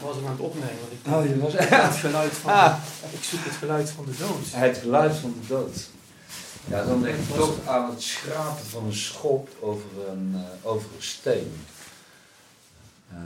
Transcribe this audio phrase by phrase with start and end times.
[0.00, 0.76] was hem aan het opnemen.
[0.80, 2.74] Want ik, Oh, je was het geluid van, Ah.
[3.12, 4.44] ik zoek het geluid van de dood.
[4.50, 5.88] Het geluid van de dood.
[6.66, 10.86] Ja, dan denk ik toch aan het schrapen van een schop over een, eh, over
[10.96, 11.52] een steen.
[13.10, 13.16] Eh,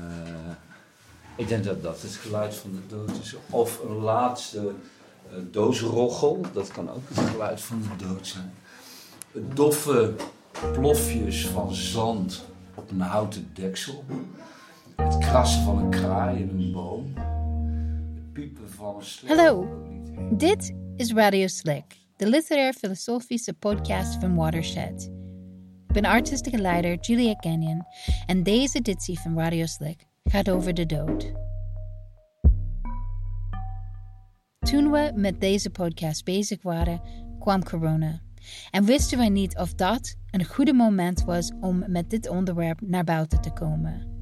[1.37, 3.34] ik denk dat dat het geluid van de dood is.
[3.50, 4.72] Of een laatste
[5.50, 8.54] doosroggel, dat kan ook het geluid van de dood zijn.
[9.54, 10.14] Doffe
[10.72, 12.45] plofjes van zand
[12.75, 14.04] op een houten deksel.
[14.96, 17.12] Het krassen van een kraai in een boom.
[18.14, 19.36] Het piepen van een slecht.
[19.36, 19.68] Hallo.
[20.30, 21.85] Dit is Radio Slick,
[22.16, 25.12] de literair-filosofische podcast van Watershed.
[25.86, 27.86] Ik ben artistieke leider Julia Canyon
[28.26, 31.32] en deze editie van Radio Slick gaat over de dood.
[34.58, 37.00] Toen we met deze podcast bezig waren,
[37.38, 38.20] kwam corona.
[38.70, 43.05] En wisten wij niet of dat een goede moment was om met dit onderwerp naar
[43.05, 44.14] buiten te komen.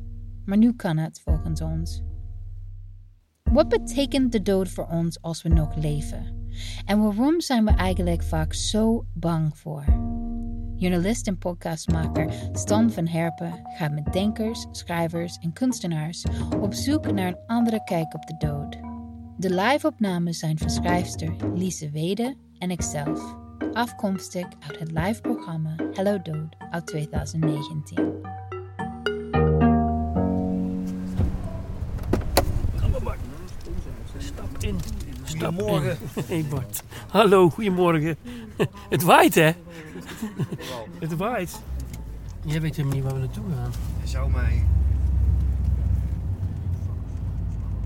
[0.45, 2.03] Maar nu kan het volgens ons.
[3.43, 6.41] Wat betekent de dood voor ons als we nog leven?
[6.85, 9.85] En waarom zijn we eigenlijk vaak zo bang voor?
[10.77, 16.25] Journalist en podcastmaker Stan van Herpen gaat met denkers, schrijvers en kunstenaars
[16.61, 18.79] op zoek naar een andere kijk op de dood.
[19.37, 23.37] De live-opnames zijn van schrijfster Lise Wede en ikzelf,
[23.73, 28.52] afkomstig uit het live-programma Hello Dood uit 2019.
[34.63, 34.79] In.
[35.31, 35.99] Goedemorgen.
[36.27, 36.83] Hey Bart.
[37.09, 38.17] Hallo, goedemorgen.
[38.91, 39.51] Het waait hè?
[41.05, 41.61] Het waait.
[42.45, 43.71] Jij weet helemaal niet waar we naartoe gaan.
[44.01, 44.65] Je zou mij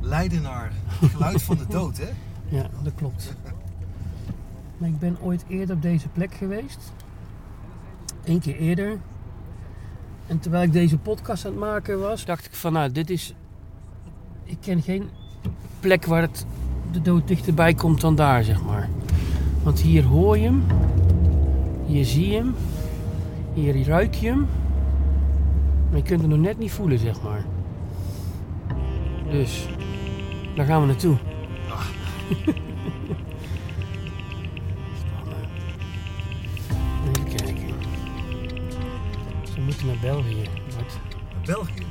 [0.01, 2.09] leiden naar het geluid van de dood, hè?
[2.57, 3.35] Ja, dat klopt.
[4.79, 6.93] Maar ik ben ooit eerder op deze plek geweest.
[8.25, 8.99] Eén keer eerder.
[10.27, 13.35] En terwijl ik deze podcast aan het maken was, dacht ik van nou, dit is...
[14.45, 15.11] Ik ken geen
[15.81, 16.47] plek waar het
[16.97, 18.89] de dood dichterbij komt dan daar, zeg maar.
[19.63, 20.65] Want hier hoor je hem.
[21.87, 22.55] Hier zie je hem.
[23.55, 24.47] Hier ruik je hem.
[25.89, 27.45] Maar je kunt hem nog net niet voelen, zeg maar.
[29.31, 29.69] Dus,
[30.55, 31.17] daar gaan we naartoe.
[34.99, 35.49] Spannend.
[37.19, 37.75] Even kijken.
[39.55, 40.43] Ze moeten naar België.
[40.77, 40.99] Wat?
[41.33, 41.86] Naar België.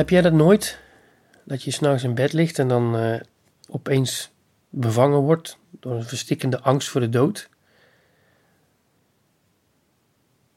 [0.00, 0.78] Heb jij dat nooit?
[1.44, 3.20] Dat je s'nachts in bed ligt en dan eh,
[3.68, 4.32] opeens
[4.68, 7.48] bevangen wordt door een verstikkende angst voor de dood?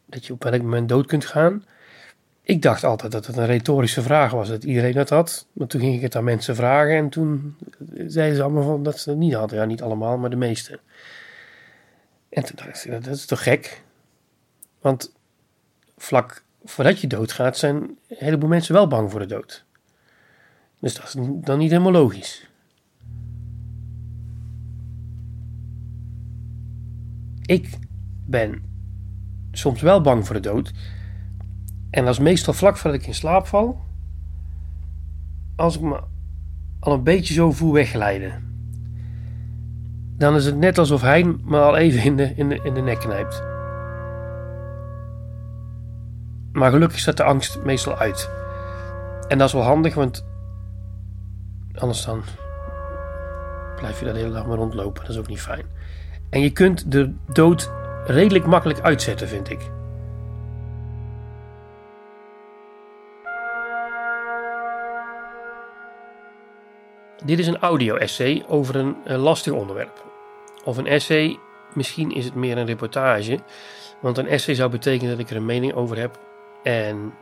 [0.05, 1.65] Dat je op welk moment dood kunt gaan?
[2.41, 5.47] Ik dacht altijd dat het een retorische vraag was, dat iedereen dat had.
[5.53, 7.57] Maar toen ging ik het aan mensen vragen en toen
[8.07, 9.59] zeiden ze allemaal van dat ze het niet hadden.
[9.59, 10.79] Ja, niet allemaal, maar de meeste.
[12.29, 13.83] En toen dacht ik, dat is toch gek?
[14.79, 15.13] Want
[15.97, 19.66] vlak voordat je doodgaat zijn een heleboel mensen wel bang voor de dood.
[20.79, 22.47] Dus dat is dan niet helemaal logisch.
[27.46, 27.78] Ik
[28.25, 28.62] ben
[29.52, 30.72] soms wel bang voor de dood.
[31.90, 33.81] En dat is meestal vlak voordat ik in slaap val.
[35.56, 36.02] Als ik me
[36.79, 38.52] al een beetje zo voel wegglijden.
[40.18, 42.81] Dan is het net alsof hij me al even in de, in de, in de
[42.81, 43.53] nek knijpt.
[46.53, 48.30] Maar gelukkig zet de angst meestal uit.
[49.28, 50.26] En dat is wel handig, want
[51.73, 52.23] anders dan
[53.76, 55.02] blijf je daar de hele dag maar rondlopen.
[55.02, 55.66] Dat is ook niet fijn.
[56.29, 57.72] En je kunt de dood
[58.05, 59.72] redelijk makkelijk uitzetten, vind ik.
[67.26, 70.03] Dit is een audio-essay over een, een lastig onderwerp.
[70.64, 71.40] Of een essay,
[71.73, 73.40] misschien is het meer een reportage.
[74.02, 76.20] Want een essay zou betekenen dat ik er een mening over heb.
[76.63, 77.13] En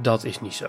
[0.00, 0.66] dat is niet zo.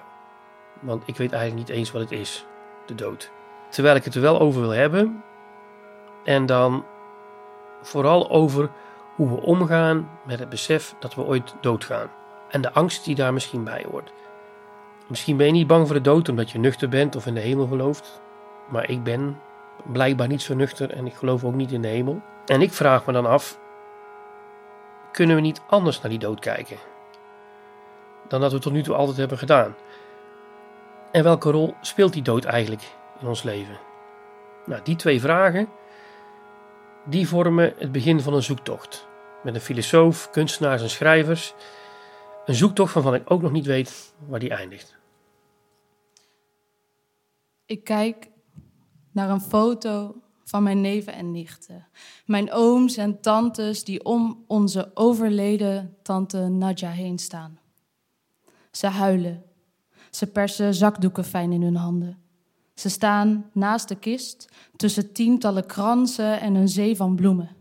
[0.80, 2.46] Want ik weet eigenlijk niet eens wat het is,
[2.86, 3.32] de dood.
[3.70, 5.24] Terwijl ik het er wel over wil hebben.
[6.24, 6.86] En dan
[7.82, 8.70] vooral over
[9.16, 12.10] hoe we omgaan met het besef dat we ooit doodgaan.
[12.50, 14.14] En de angst die daar misschien bij hoort.
[15.08, 17.40] Misschien ben je niet bang voor de dood omdat je nuchter bent of in de
[17.40, 18.22] hemel gelooft.
[18.70, 19.42] Maar ik ben
[19.84, 22.22] blijkbaar niet zo nuchter en ik geloof ook niet in de hemel.
[22.46, 23.60] En ik vraag me dan af:
[25.12, 26.78] kunnen we niet anders naar die dood kijken?
[28.32, 29.76] Dan dat we tot nu toe altijd hebben gedaan.
[31.12, 33.80] En welke rol speelt die dood eigenlijk in ons leven?
[34.66, 35.70] Nou, die twee vragen
[37.06, 39.08] die vormen het begin van een zoektocht.
[39.44, 41.54] Met een filosoof, kunstenaars en schrijvers.
[42.46, 44.98] Een zoektocht waarvan ik ook nog niet weet waar die eindigt.
[47.66, 48.30] Ik kijk
[49.12, 51.88] naar een foto van mijn neven en nichten.
[52.26, 57.61] Mijn ooms en tantes die om onze overleden tante Nadja heen staan.
[58.72, 59.44] Ze huilen.
[60.10, 62.22] Ze persen zakdoeken fijn in hun handen.
[62.74, 67.56] Ze staan naast de kist tussen tientallen kransen en een zee van bloemen.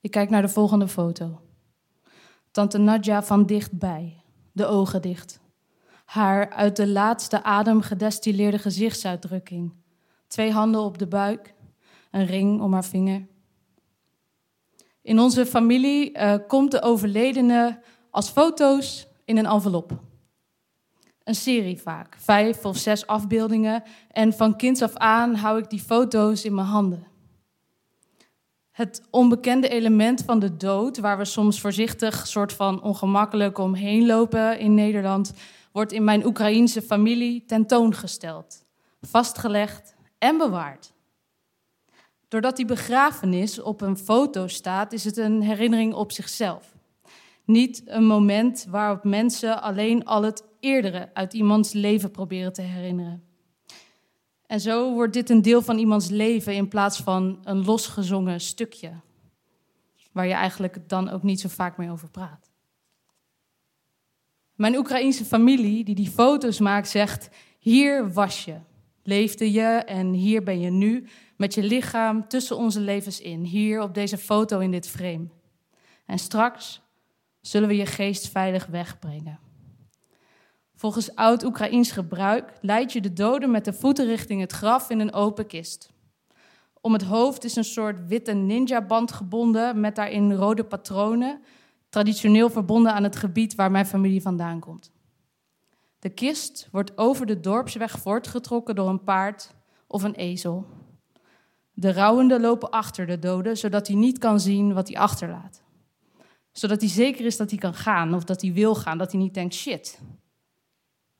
[0.00, 1.40] Ik kijk naar de volgende foto.
[2.50, 4.22] Tante Nadja van dichtbij,
[4.52, 5.40] de ogen dicht.
[6.04, 9.72] Haar uit de laatste adem gedestilleerde gezichtsuitdrukking.
[10.26, 11.54] Twee handen op de buik,
[12.10, 13.26] een ring om haar vinger.
[15.02, 19.98] In onze familie uh, komt de overledene als foto's in een envelop
[21.30, 23.82] een serie vaak, vijf of zes afbeeldingen.
[24.10, 27.06] En van kinds af aan hou ik die foto's in mijn handen.
[28.70, 34.58] Het onbekende element van de dood, waar we soms voorzichtig, soort van ongemakkelijk omheen lopen
[34.58, 35.32] in Nederland,
[35.72, 38.64] wordt in mijn Oekraïense familie tentoongesteld,
[39.00, 40.92] vastgelegd en bewaard.
[42.28, 46.78] Doordat die begrafenis op een foto staat, is het een herinnering op zichzelf.
[47.50, 53.24] Niet een moment waarop mensen alleen al het eerdere uit iemands leven proberen te herinneren.
[54.46, 58.92] En zo wordt dit een deel van iemands leven in plaats van een losgezongen stukje,
[60.12, 62.50] waar je eigenlijk dan ook niet zo vaak meer over praat.
[64.54, 68.56] Mijn Oekraïense familie, die die foto's maakt, zegt: Hier was je,
[69.02, 71.06] leefde je en hier ben je nu
[71.36, 75.28] met je lichaam tussen onze levens in, hier op deze foto in dit frame.
[76.06, 76.82] En straks
[77.40, 79.38] zullen we je geest veilig wegbrengen.
[80.74, 85.12] Volgens oud-Oekraïns gebruik leid je de doden met de voeten richting het graf in een
[85.12, 85.92] open kist.
[86.80, 91.40] Om het hoofd is een soort witte ninja-band gebonden met daarin rode patronen,
[91.88, 94.92] traditioneel verbonden aan het gebied waar mijn familie vandaan komt.
[95.98, 99.54] De kist wordt over de dorpsweg voortgetrokken door een paard
[99.86, 100.66] of een ezel.
[101.72, 105.62] De rouwenden lopen achter de doden, zodat hij niet kan zien wat hij achterlaat.
[106.52, 109.20] Zodat hij zeker is dat hij kan gaan of dat hij wil gaan, dat hij
[109.20, 110.00] niet denkt: shit,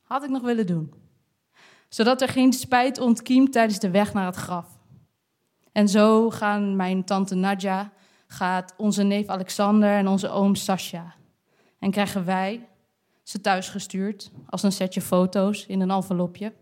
[0.00, 0.94] had ik nog willen doen.
[1.88, 4.78] Zodat er geen spijt ontkiemt tijdens de weg naar het graf.
[5.72, 7.92] En zo gaan mijn tante Nadja,
[8.26, 11.14] gaat onze neef Alexander en onze oom Sascha.
[11.78, 12.68] En krijgen wij
[13.22, 16.52] ze thuisgestuurd als een setje foto's in een envelopje.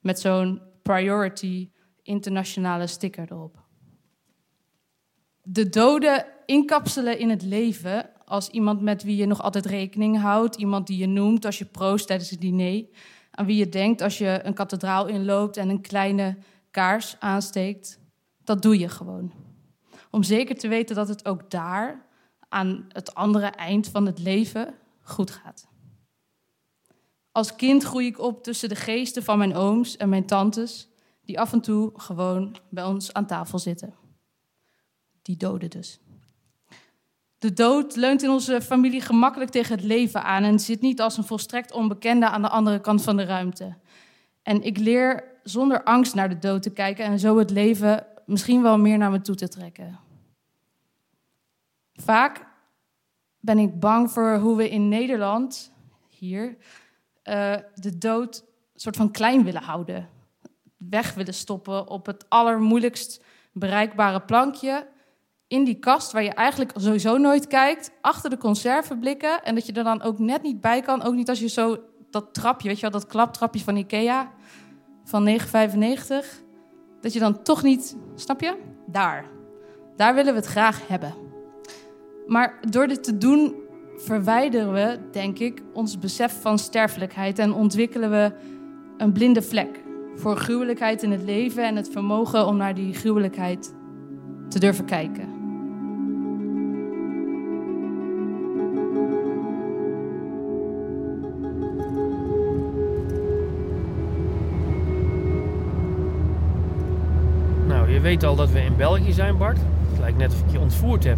[0.00, 1.70] Met zo'n priority
[2.02, 3.58] internationale sticker erop.
[5.52, 10.56] De doden inkapselen in het leven als iemand met wie je nog altijd rekening houdt.
[10.56, 12.84] Iemand die je noemt als je proost tijdens het diner.
[13.30, 16.36] Aan wie je denkt als je een kathedraal inloopt en een kleine
[16.70, 17.98] kaars aansteekt.
[18.44, 19.32] Dat doe je gewoon.
[20.10, 22.06] Om zeker te weten dat het ook daar,
[22.48, 25.68] aan het andere eind van het leven, goed gaat.
[27.32, 30.88] Als kind groei ik op tussen de geesten van mijn ooms en mijn tantes,
[31.24, 33.99] die af en toe gewoon bij ons aan tafel zitten.
[35.30, 36.00] Die doden dus.
[37.38, 41.16] De dood leunt in onze familie gemakkelijk tegen het leven aan en zit niet als
[41.16, 43.76] een volstrekt onbekende aan de andere kant van de ruimte.
[44.42, 48.62] En ik leer zonder angst naar de dood te kijken en zo het leven misschien
[48.62, 49.98] wel meer naar me toe te trekken.
[51.92, 52.46] Vaak
[53.40, 55.72] ben ik bang voor hoe we in Nederland,
[56.08, 56.56] hier,
[57.24, 58.44] uh, de dood
[58.74, 60.08] soort van klein willen houden.
[60.76, 63.22] Weg willen stoppen op het allermoeilijkst
[63.52, 64.86] bereikbare plankje
[65.50, 69.42] in die kast waar je eigenlijk sowieso nooit kijkt, achter de conserveblikken.
[69.42, 71.02] En dat je er dan ook net niet bij kan.
[71.02, 71.78] Ook niet als je zo
[72.10, 74.30] dat trapje, weet je wel, dat klaptrapje van Ikea
[75.04, 75.36] van 9,95.
[77.00, 78.56] Dat je dan toch niet, snap je?
[78.86, 79.24] Daar.
[79.96, 81.14] Daar willen we het graag hebben.
[82.26, 83.54] Maar door dit te doen
[83.96, 88.32] verwijderen we, denk ik, ons besef van sterfelijkheid en ontwikkelen we
[88.96, 89.82] een blinde vlek
[90.14, 93.74] voor gruwelijkheid in het leven en het vermogen om naar die gruwelijkheid
[94.48, 95.29] te durven kijken.
[108.00, 109.58] Je weet al dat we in België zijn, Bart.
[109.90, 111.16] Het lijkt net of ik je ontvoerd heb.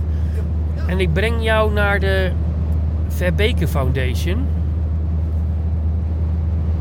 [0.86, 2.32] En ik breng jou naar de
[3.08, 4.46] Verbeke Foundation.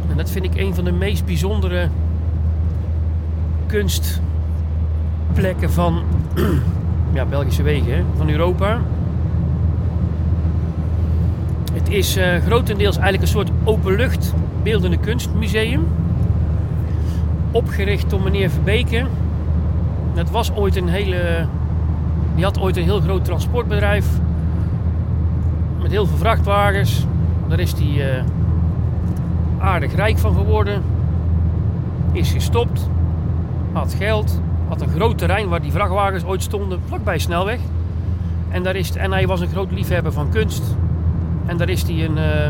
[0.09, 1.87] En dat vind ik een van de meest bijzondere
[3.65, 6.03] kunstplekken van
[7.13, 8.79] ja, Belgische wegen, van Europa.
[11.73, 15.87] Het is eh, grotendeels eigenlijk een soort openlucht beeldende kunstmuseum.
[17.51, 19.05] Opgericht door meneer Verbeke.
[20.13, 21.45] Dat was ooit een hele.
[22.35, 24.07] Die had ooit een heel groot transportbedrijf.
[25.81, 27.05] Met heel veel vrachtwagens.
[27.47, 28.23] Daar is hij eh,
[29.59, 30.81] aardig rijk van geworden.
[32.11, 32.89] Is gestopt.
[33.71, 34.41] Had geld.
[34.67, 36.79] Had een groot terrein waar die vrachtwagens ooit stonden.
[36.85, 37.59] Vlakbij snelweg.
[38.49, 40.75] En, daar is het, en hij was een groot liefhebber van kunst.
[41.45, 42.49] En daar is hij een, eh,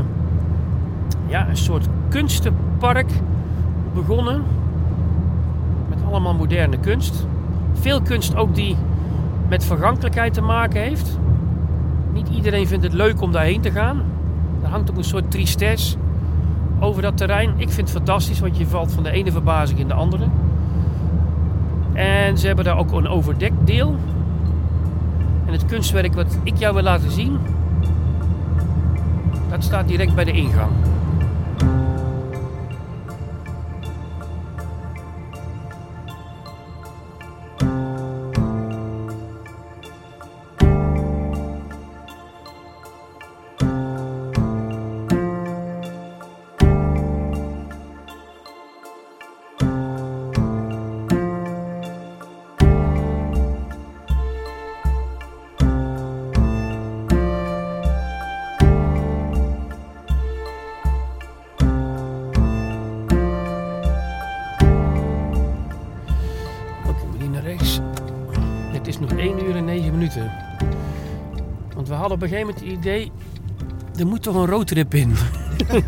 [1.27, 3.12] ja, een soort kunstenpark
[3.94, 4.44] begonnen.
[5.89, 7.25] Met allemaal moderne kunst.
[7.74, 8.75] Veel kunst ook die
[9.48, 11.18] met vergankelijkheid te maken heeft.
[12.13, 14.04] Niet iedereen vindt het leuk om daarheen te gaan.
[14.63, 15.98] Er hangt ook een soort tristesse
[16.80, 17.54] over dat terrein.
[17.58, 20.28] Ik vind het fantastisch, want je valt van de ene verbazing in de andere.
[21.94, 23.96] En ze hebben daar ook een overdekt deel.
[25.46, 27.38] En het kunstwerk wat ik jou wil laten zien,
[29.50, 30.72] dat staat direct bij de ingang.
[72.22, 73.12] Op een gegeven moment het idee...
[74.00, 75.13] Er moet toch een roadtrip in.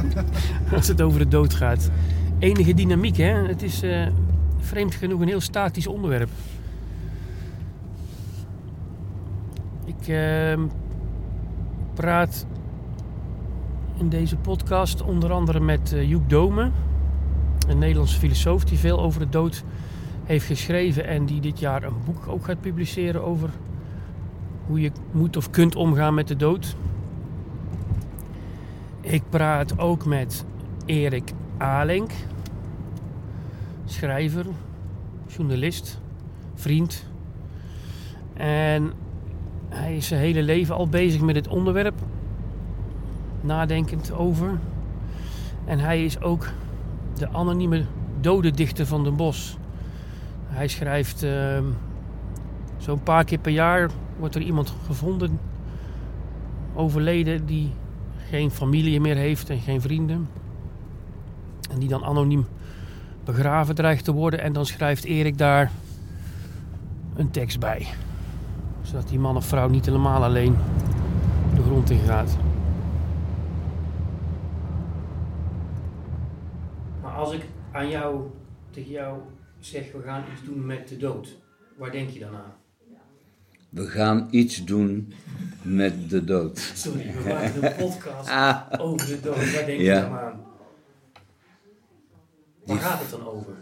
[0.75, 1.89] Als het over de dood gaat.
[2.39, 3.47] Enige dynamiek, hè.
[3.47, 4.07] Het is eh,
[4.57, 6.29] vreemd genoeg een heel statisch onderwerp.
[9.85, 10.59] Ik ehm,
[11.93, 12.45] praat
[13.97, 16.71] in deze podcast onder andere met eh, Joep Dome.
[17.67, 19.63] Een Nederlandse filosoof die veel over de dood
[20.23, 23.49] heeft geschreven en die dit jaar een boek ook gaat publiceren over
[24.67, 26.75] hoe je moet of kunt omgaan met de dood.
[29.01, 30.45] Ik praat ook met
[30.85, 32.11] Erik Alink,
[33.85, 34.45] schrijver,
[35.27, 35.99] journalist,
[36.53, 37.05] vriend.
[38.33, 38.91] En
[39.69, 41.95] hij is zijn hele leven al bezig met het onderwerp,
[43.41, 44.59] nadenkend over.
[45.65, 46.47] En hij is ook
[47.17, 47.85] de anonieme
[48.21, 49.53] dodendichter van Den Bosch.
[50.47, 51.59] Hij schrijft uh,
[52.77, 53.89] zo'n paar keer per jaar
[54.23, 55.39] wordt er iemand gevonden,
[56.73, 57.71] overleden, die
[58.29, 60.29] geen familie meer heeft en geen vrienden.
[61.71, 62.45] En die dan anoniem
[63.23, 64.41] begraven dreigt te worden.
[64.41, 65.71] En dan schrijft Erik daar
[67.15, 67.87] een tekst bij.
[68.81, 70.55] Zodat die man of vrouw niet helemaal alleen
[71.55, 72.37] de grond in gaat.
[77.01, 78.21] Maar als ik aan jou,
[78.69, 79.19] tegen jou
[79.59, 81.37] zeg, we gaan iets doen met de dood.
[81.77, 82.62] Waar denk je dan aan?
[83.73, 85.13] We gaan iets doen
[85.61, 86.71] met de dood.
[86.75, 89.35] Sorry, we maken een podcast Ah, over de dood.
[89.51, 89.95] Waar denk Ja.
[89.95, 90.41] je dan aan?
[92.65, 93.55] Waar gaat het dan over?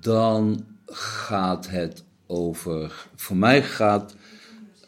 [0.00, 3.08] dan gaat het over.
[3.14, 4.16] Voor mij gaat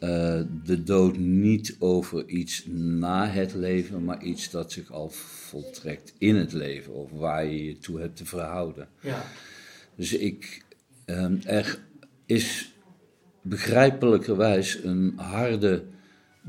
[0.00, 6.14] eh, de dood niet over iets na het leven, maar iets dat zich al voltrekt
[6.18, 8.88] in het leven, of waar je je toe hebt te verhouden.
[9.00, 9.22] Ja,
[9.94, 10.64] Dus ik,
[11.04, 11.78] ehm, er
[12.26, 12.69] is
[13.42, 15.82] begrijpelijkerwijs een harde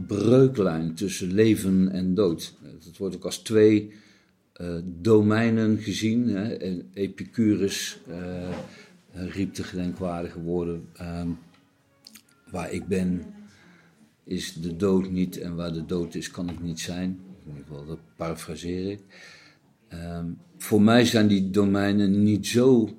[0.08, 2.54] breuklijn tussen leven en dood.
[2.86, 3.94] Het wordt ook als twee
[4.54, 6.28] eh, domeinen gezien.
[6.28, 6.58] Hè.
[6.94, 8.50] Epicurus eh,
[9.14, 11.30] riep de gedenkwaardige woorden: ehm,
[12.50, 13.26] Waar ik ben,
[14.24, 17.20] is de dood niet, en waar de dood is, kan ik niet zijn.
[17.46, 19.02] In ieder geval, dat parafraseer ik.
[19.88, 20.26] Ehm,
[20.58, 22.90] voor mij zijn die domeinen niet zo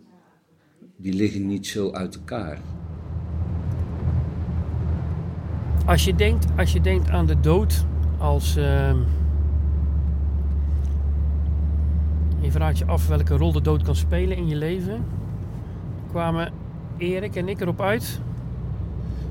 [0.96, 2.61] die liggen niet zo uit elkaar.
[5.87, 7.85] Als je denkt, als je denkt aan de dood
[8.19, 8.57] als.
[8.57, 8.97] ehm,
[12.41, 15.05] je vraagt je af welke rol de dood kan spelen in je leven.
[16.11, 16.53] Kwamen
[16.97, 18.21] Erik en ik erop uit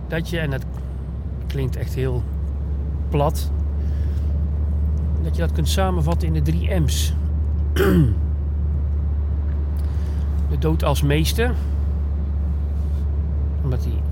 [0.08, 0.66] dat je, en dat
[1.48, 2.24] klinkt echt heel
[3.10, 3.52] plat,
[5.24, 7.14] dat je dat kunt samenvatten in de drie M's.
[10.50, 11.54] de dood als meester,
[13.64, 14.11] omdat hij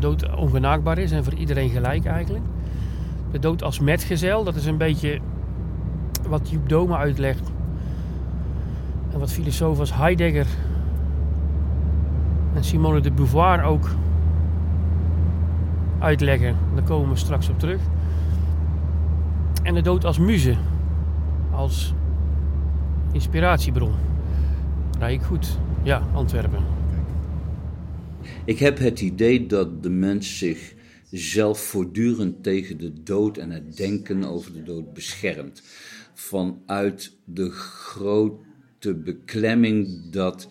[0.00, 2.44] de dood ongenaakbaar is en voor iedereen gelijk eigenlijk.
[3.30, 5.18] De dood als metgezel, dat is een beetje
[6.28, 7.50] wat Joep Dome uitlegt.
[9.12, 10.46] En wat filosofen als Heidegger
[12.54, 13.88] en Simone de Beauvoir ook
[15.98, 16.56] uitleggen.
[16.74, 17.80] Daar komen we straks op terug.
[19.62, 20.54] En de dood als muze,
[21.50, 21.94] als
[23.12, 23.92] inspiratiebron.
[24.98, 25.58] Rij ik goed?
[25.82, 26.75] Ja, Antwerpen.
[28.46, 30.74] Ik heb het idee dat de mens zich
[31.10, 35.62] zelf voortdurend tegen de dood en het denken over de dood beschermt.
[36.14, 40.48] Vanuit de grote beklemming dat.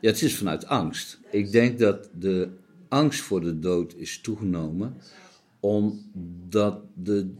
[0.00, 1.20] Ja, het is vanuit angst.
[1.30, 2.48] Ik denk dat de
[2.88, 4.96] angst voor de dood is toegenomen
[5.60, 7.30] omdat de,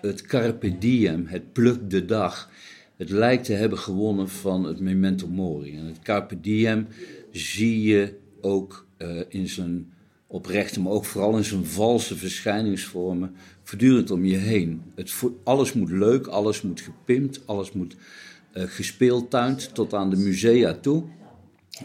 [0.00, 2.50] het carpe diem, het pluk de dag,
[2.96, 5.76] het lijkt te hebben gewonnen van het memento mori.
[5.76, 6.86] En het carpe diem
[7.30, 9.92] zie je ook uh, in zijn
[10.26, 14.82] oprechte, maar ook vooral in zijn valse verschijningsvormen, voortdurend om je heen.
[14.94, 17.96] Het, alles moet leuk, alles moet gepimpt, alles moet
[18.54, 21.04] uh, gespeeltuind tot aan de musea toe.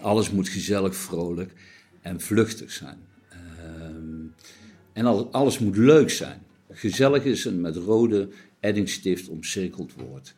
[0.02, 1.54] Alles moet gezellig, vrolijk
[2.02, 2.98] en vluchtig zijn.
[3.34, 3.38] Uh,
[4.94, 6.42] en al, alles moet leuk zijn.
[6.70, 10.36] Gezellig is een met rode eddingstift omcirkeld woord.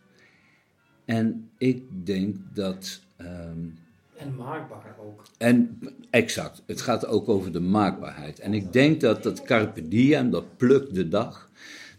[1.06, 3.78] En ik denk dat um,
[4.24, 5.24] en maakbaar ook.
[5.38, 8.40] En exact, het gaat ook over de maakbaarheid.
[8.40, 11.50] En ik denk dat dat carpe diem, dat pluk de dag,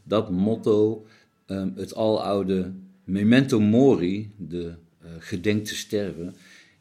[0.02, 1.06] dat motto,
[1.46, 2.72] um, het aloude
[3.04, 6.34] memento mori, de uh, gedenk te sterven,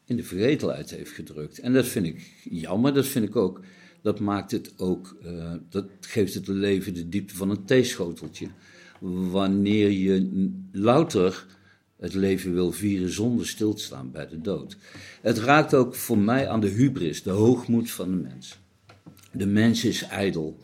[0.04, 1.58] in de vergetelheid heeft gedrukt.
[1.58, 3.60] En dat vind ik jammer, dat vind ik ook,
[4.02, 8.48] dat maakt het ook, uh, dat geeft het leven de diepte van een theeschoteltje.
[9.30, 11.46] Wanneer je louter
[12.00, 14.76] het leven wil vieren zonder stil te staan bij de dood.
[15.22, 18.58] Het raakt ook voor mij aan de hubris, de hoogmoed van de mens.
[19.32, 20.58] De mens is ijdel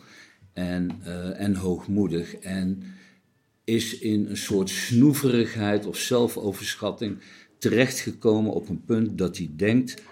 [0.53, 2.83] en, uh, en hoogmoedig en
[3.65, 7.19] is in een soort snoeverigheid of zelfoverschatting
[7.59, 10.03] terechtgekomen op een punt dat hij denkt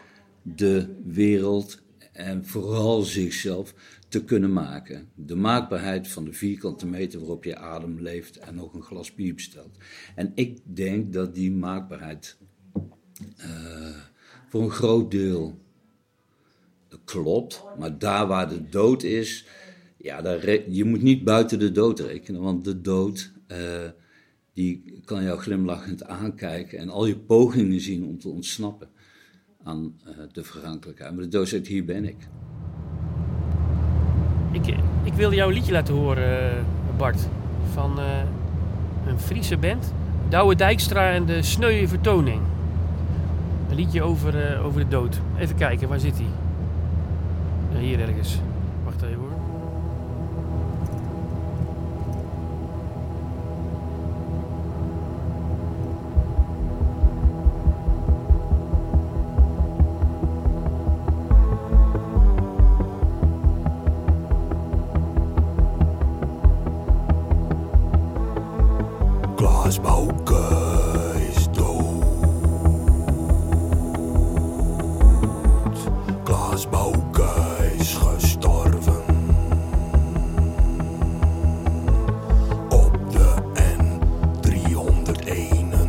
[0.43, 3.75] de wereld en vooral zichzelf
[4.09, 5.09] te kunnen maken.
[5.14, 9.35] De maakbaarheid van de vierkante meter waarop je adem leeft en nog een glas bier
[9.35, 9.77] bestelt.
[10.14, 12.37] En ik denk dat die maakbaarheid
[13.40, 13.97] uh,
[14.49, 15.59] voor een groot deel
[17.05, 19.47] klopt, maar daar waar de dood is,
[19.97, 23.90] ja, daar je moet niet buiten de dood rekenen, want de dood, uh,
[24.53, 28.88] die kan jou glimlachend aankijken en al je pogingen zien om te ontsnappen
[29.62, 31.14] aan uh, de vergankelijkheid.
[31.14, 32.29] Maar de dood zegt, hier ben ik.
[34.62, 36.64] Ik, ik wilde jou liedje laten horen,
[36.97, 37.29] Bart,
[37.73, 38.05] van uh,
[39.07, 39.92] een Friese band.
[40.29, 42.40] Douwe Dijkstra en de Sneuwe Vertoning.
[43.71, 45.21] Een liedje over, uh, over de dood.
[45.38, 47.81] Even kijken, waar zit hij?
[47.81, 48.40] Hier ergens.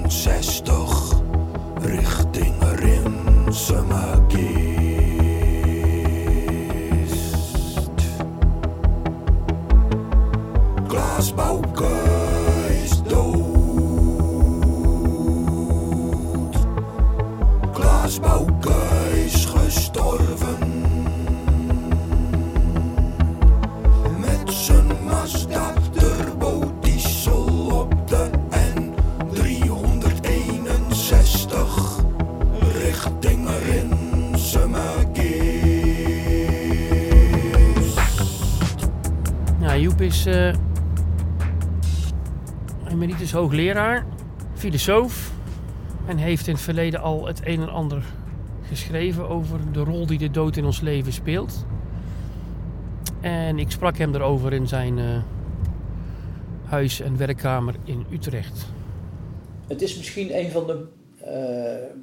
[0.09, 0.38] Is
[43.29, 44.05] emeritus hoogleraar,
[44.55, 45.31] filosoof
[46.07, 48.03] en heeft in het verleden al het een en ander
[48.63, 51.65] geschreven over de rol die de dood in ons leven speelt.
[53.21, 55.21] En ik sprak hem erover in zijn uh,
[56.65, 58.65] huis- en werkkamer in Utrecht.
[59.67, 60.87] Het is misschien een van de
[61.25, 61.95] uh,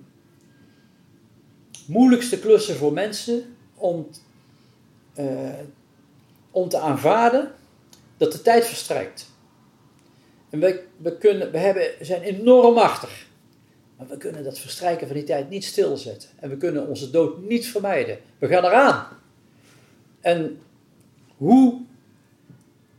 [1.86, 3.42] moeilijkste klussen voor mensen
[3.74, 4.06] om,
[6.50, 7.50] om te aanvaarden
[8.16, 9.34] dat de tijd verstrijkt.
[10.56, 13.26] En we, we, kunnen, we hebben, zijn enorm machtig.
[13.96, 16.28] Maar we kunnen dat verstrijken van die tijd niet stilzetten.
[16.40, 18.18] En we kunnen onze dood niet vermijden.
[18.38, 19.06] We gaan eraan.
[20.20, 20.60] En
[21.36, 21.80] hoe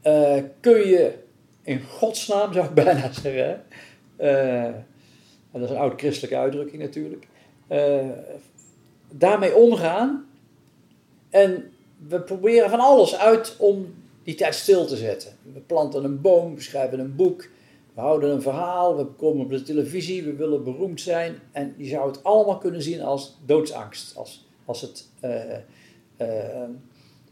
[0.04, 1.14] uh, kun je
[1.64, 3.64] in godsnaam, zou ik bijna zeggen,
[4.18, 4.86] en
[5.52, 7.28] dat is een oude christelijke uitdrukking natuurlijk,
[7.68, 8.10] eh,
[9.12, 10.26] daarmee omgaan.
[11.30, 11.74] En
[12.08, 13.96] we proberen van alles uit om
[14.28, 15.38] die tijd stil te zetten.
[15.54, 17.50] We planten een boom, we schrijven een boek,
[17.94, 21.40] we houden een verhaal, we komen op de televisie, we willen beroemd zijn.
[21.52, 24.16] En je zou het allemaal kunnen zien als doodsangst.
[24.16, 25.56] Als, als het eh,
[26.18, 26.70] eh,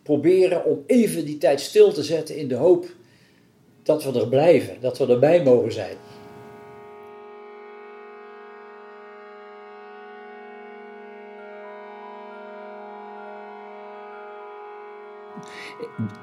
[0.03, 2.85] proberen om even die tijd stil te zetten in de hoop
[3.83, 5.97] dat we er blijven, dat we erbij mogen zijn.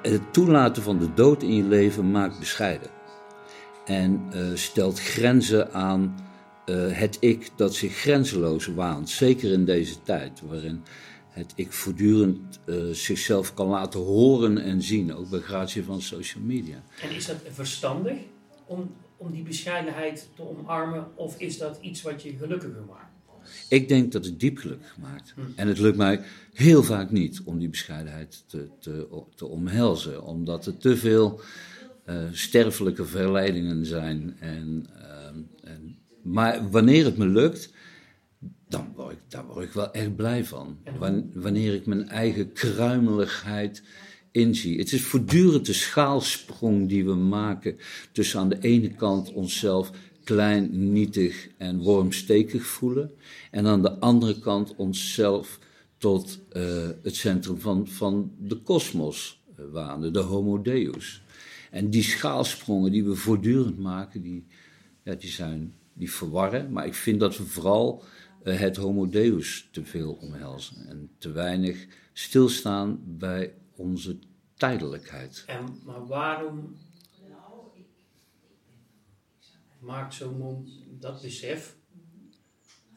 [0.02, 2.90] Het toelaten van de dood in je leven maakt bescheiden.
[3.84, 6.14] En uh, stelt grenzen aan
[6.66, 9.10] uh, het ik dat zich grenzeloos waant.
[9.10, 10.82] Zeker in deze tijd, waarin
[11.28, 15.14] het ik voortdurend uh, zichzelf kan laten horen en zien.
[15.14, 16.82] Ook bij gratie van social media.
[17.02, 18.16] En is dat verstandig
[18.66, 21.06] om, om die bescheidenheid te omarmen?
[21.14, 23.11] Of is dat iets wat je gelukkiger maakt?
[23.68, 25.34] Ik denk dat het diep gelukkig maakt.
[25.56, 26.20] En het lukt mij
[26.52, 31.40] heel vaak niet om die bescheidenheid te, te, te omhelzen, omdat er te veel
[32.06, 34.36] uh, sterfelijke verleidingen zijn.
[34.38, 37.70] En, uh, en, maar wanneer het me lukt,
[38.68, 40.78] dan word ik, daar word ik wel echt blij van.
[41.34, 43.82] Wanneer ik mijn eigen kruimeligheid
[44.30, 44.78] inzie.
[44.78, 47.76] Het is voortdurend de schaalsprong die we maken
[48.12, 49.90] tussen aan de ene kant onszelf
[50.24, 53.10] klein, nietig en wormstekig voelen.
[53.50, 55.58] En aan de andere kant onszelf
[55.96, 61.22] tot uh, het centrum van, van de kosmos uh, wanen, de Homo Deus.
[61.70, 64.46] En die schaalsprongen die we voortdurend maken, die,
[65.02, 66.72] ja, die, zijn, die verwarren.
[66.72, 68.02] Maar ik vind dat we vooral
[68.44, 70.86] uh, het Homo Deus te veel omhelzen.
[70.88, 74.18] En te weinig stilstaan bij onze
[74.54, 75.44] tijdelijkheid.
[75.46, 76.76] En, maar waarom
[79.82, 81.76] maakt zo'n mond dat besef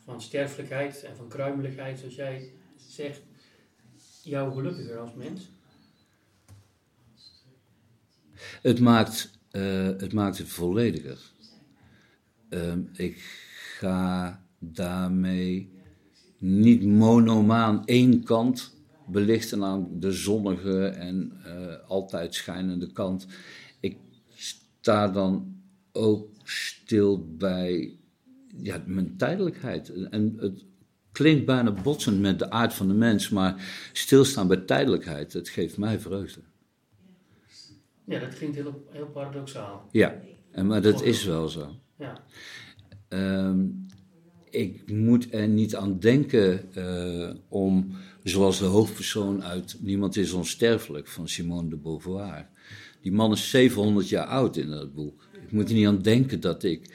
[0.03, 3.21] van sterfelijkheid en van kruimeligheid, zoals jij zegt,
[4.23, 5.49] jou gelukkiger als mens?
[8.61, 11.31] Het maakt, uh, het, maakt het vollediger.
[12.49, 13.17] Uh, ik
[13.77, 15.73] ga daarmee
[16.37, 18.73] niet monomaan één kant
[19.07, 23.27] belichten, aan de zonnige en uh, altijd schijnende kant.
[23.79, 23.97] Ik
[24.35, 25.54] sta dan
[25.95, 27.97] ook stil bij
[28.57, 29.89] ja, mijn tijdelijkheid.
[30.09, 30.65] En het
[31.11, 35.77] klinkt bijna botsend met de aard van de mens, maar stilstaan bij tijdelijkheid, het geeft
[35.77, 36.41] mij vreugde.
[38.05, 39.87] Ja, dat klinkt heel, heel paradoxaal.
[39.91, 41.75] Ja, en, maar dat is wel zo.
[41.97, 42.23] Ja.
[43.09, 43.87] Um,
[44.49, 47.91] ik moet er niet aan denken uh, om,
[48.23, 52.47] zoals de hoofdpersoon uit Niemand is onsterfelijk van Simone de Beauvoir.
[53.01, 55.27] Die man is 700 jaar oud in dat boek.
[55.55, 56.89] Moet er niet aan denken dat ik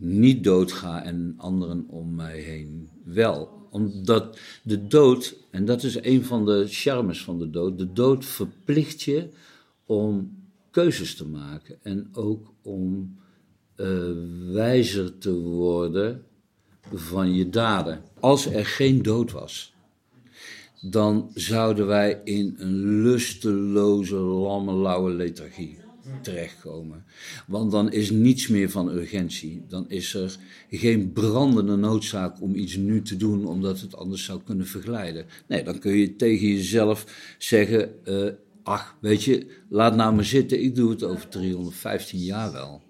[0.00, 3.66] niet doodga en anderen om mij heen wel.
[3.70, 8.24] Omdat de dood, en dat is een van de charmes van de dood, de dood
[8.24, 9.28] verplicht je
[9.86, 10.36] om
[10.70, 13.16] keuzes te maken en ook om
[13.76, 13.86] uh,
[14.52, 16.22] wijzer te worden
[16.92, 18.02] van je daden.
[18.20, 19.74] Als er geen dood was,
[20.80, 25.86] dan zouden wij in een lusteloze, lammelauwe lethargie
[26.22, 27.04] terechtkomen.
[27.46, 29.64] Want dan is niets meer van urgentie.
[29.68, 30.36] Dan is er
[30.70, 35.26] geen brandende noodzaak om iets nu te doen, omdat het anders zou kunnen verglijden.
[35.46, 37.04] Nee, dan kun je tegen jezelf
[37.38, 38.28] zeggen: uh,
[38.62, 42.82] ach, weet je, laat nou maar zitten, ik doe het over 315 jaar wel.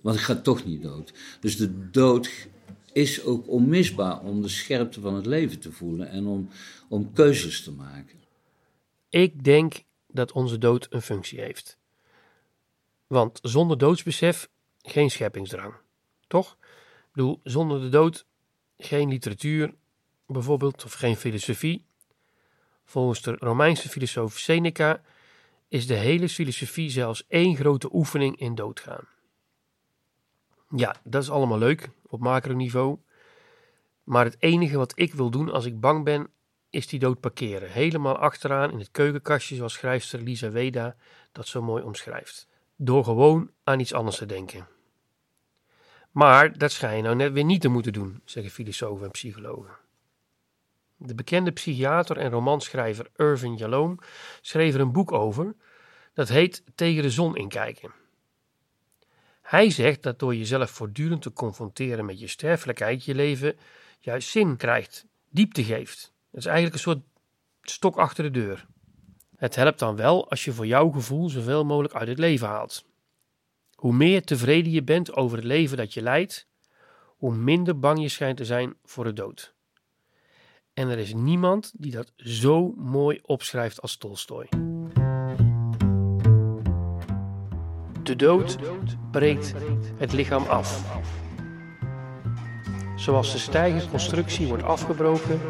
[0.00, 1.12] Want ik ga toch niet dood.
[1.40, 2.48] Dus de dood
[2.92, 6.48] is ook onmisbaar om de scherpte van het leven te voelen en om,
[6.88, 8.18] om keuzes te maken.
[9.08, 11.77] Ik denk dat onze dood een functie heeft.
[13.08, 14.48] Want zonder doodsbesef
[14.82, 15.74] geen scheppingsdrang.
[16.26, 16.56] Toch?
[16.60, 18.26] Ik bedoel, zonder de dood
[18.78, 19.74] geen literatuur,
[20.26, 21.84] bijvoorbeeld, of geen filosofie.
[22.84, 25.00] Volgens de Romeinse filosoof Seneca
[25.68, 29.08] is de hele filosofie zelfs één grote oefening in doodgaan.
[30.76, 32.98] Ja, dat is allemaal leuk op macroniveau.
[34.04, 36.30] Maar het enige wat ik wil doen als ik bang ben,
[36.70, 37.70] is die dood parkeren.
[37.70, 40.96] Helemaal achteraan in het keukenkastje, zoals schrijfster Lisa Weda
[41.32, 42.47] dat zo mooi omschrijft.
[42.80, 44.66] Door gewoon aan iets anders te denken.
[46.10, 49.76] Maar dat schijn je nou net weer niet te moeten doen, zeggen filosofen en psychologen.
[50.96, 53.98] De bekende psychiater en romanschrijver Irvin Yalom
[54.40, 55.54] schreef er een boek over
[56.12, 57.92] dat heet Tegen de zon inkijken.
[59.42, 63.58] Hij zegt dat door jezelf voortdurend te confronteren met je sterfelijkheid, je leven
[63.98, 66.12] juist zin krijgt, diepte geeft.
[66.30, 67.02] Het is eigenlijk een soort
[67.62, 68.66] stok achter de deur.
[69.38, 72.84] Het helpt dan wel als je voor jouw gevoel zoveel mogelijk uit het leven haalt.
[73.74, 76.46] Hoe meer tevreden je bent over het leven dat je leidt,
[77.16, 79.54] hoe minder bang je schijnt te zijn voor de dood.
[80.74, 84.48] En er is niemand die dat zo mooi opschrijft als Tolstoy.
[88.02, 88.58] De dood
[89.10, 89.54] breekt
[89.96, 91.00] het lichaam af.
[92.96, 95.40] Zoals de stijgerconstructie wordt afgebroken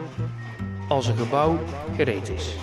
[0.89, 1.59] als een gebouw
[1.97, 2.57] gereed is.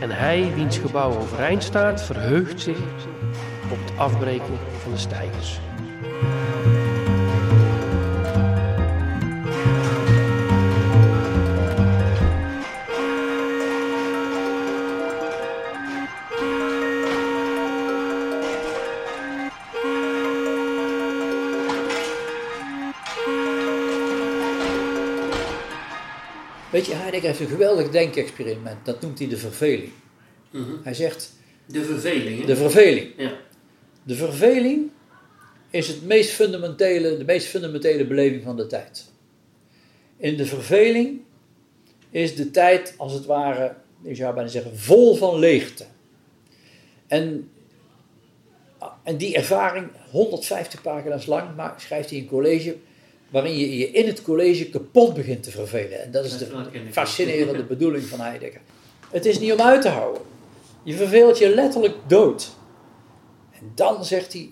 [0.00, 2.78] En hij, wiens gebouw overeind staat, verheugt zich
[3.70, 5.60] op het afbreken van de stijgers.
[27.16, 28.84] Heidegger heeft een geweldig denkexperiment.
[28.84, 29.92] Dat noemt hij de verveling.
[30.82, 31.32] Hij zegt,
[31.66, 32.46] De verveling, hè?
[32.46, 33.12] de verveling.
[33.16, 33.32] Ja.
[34.02, 34.90] De verveling
[35.70, 39.04] is het meest fundamentele, de meest fundamentele beleving van de tijd.
[40.16, 41.20] In de verveling
[42.10, 45.84] is de tijd als het ware, ik zou bijna zeggen, vol van leegte.
[47.06, 47.50] En,
[49.02, 52.76] en die ervaring, 150 pagina's lang, maar schrijft hij een college
[53.30, 56.02] waarin je je in het college kapot begint te vervelen.
[56.02, 56.46] En dat is de
[56.90, 58.60] fascinerende bedoeling van Heidegger.
[59.10, 60.22] Het is niet om uit te houden.
[60.82, 62.50] Je verveelt je letterlijk dood.
[63.52, 64.50] En dan zegt hij,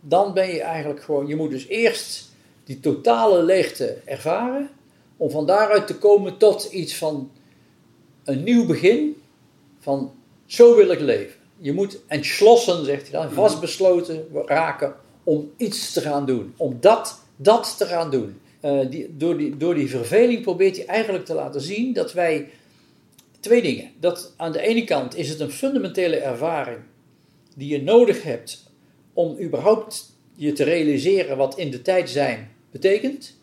[0.00, 2.30] dan ben je eigenlijk gewoon, je moet dus eerst
[2.64, 4.70] die totale leegte ervaren,
[5.16, 7.30] om van daaruit te komen tot iets van
[8.24, 9.22] een nieuw begin,
[9.78, 10.12] van
[10.46, 11.36] zo wil ik leven.
[11.56, 14.94] Je moet entschlossen, zegt hij dan, vastbesloten raken
[15.24, 18.40] om iets te gaan doen, om dat, dat te gaan doen.
[18.60, 22.50] Eh, die, door, die, door die verveling probeert hij eigenlijk te laten zien dat wij
[23.40, 23.90] twee dingen.
[24.00, 26.78] Dat aan de ene kant is het een fundamentele ervaring
[27.56, 28.64] die je nodig hebt
[29.12, 33.38] om überhaupt je te realiseren wat in de tijd zijn betekent.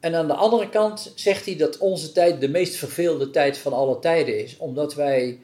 [0.00, 3.72] En aan de andere kant zegt hij dat onze tijd de meest verveelde tijd van
[3.72, 5.38] alle tijden is, omdat wij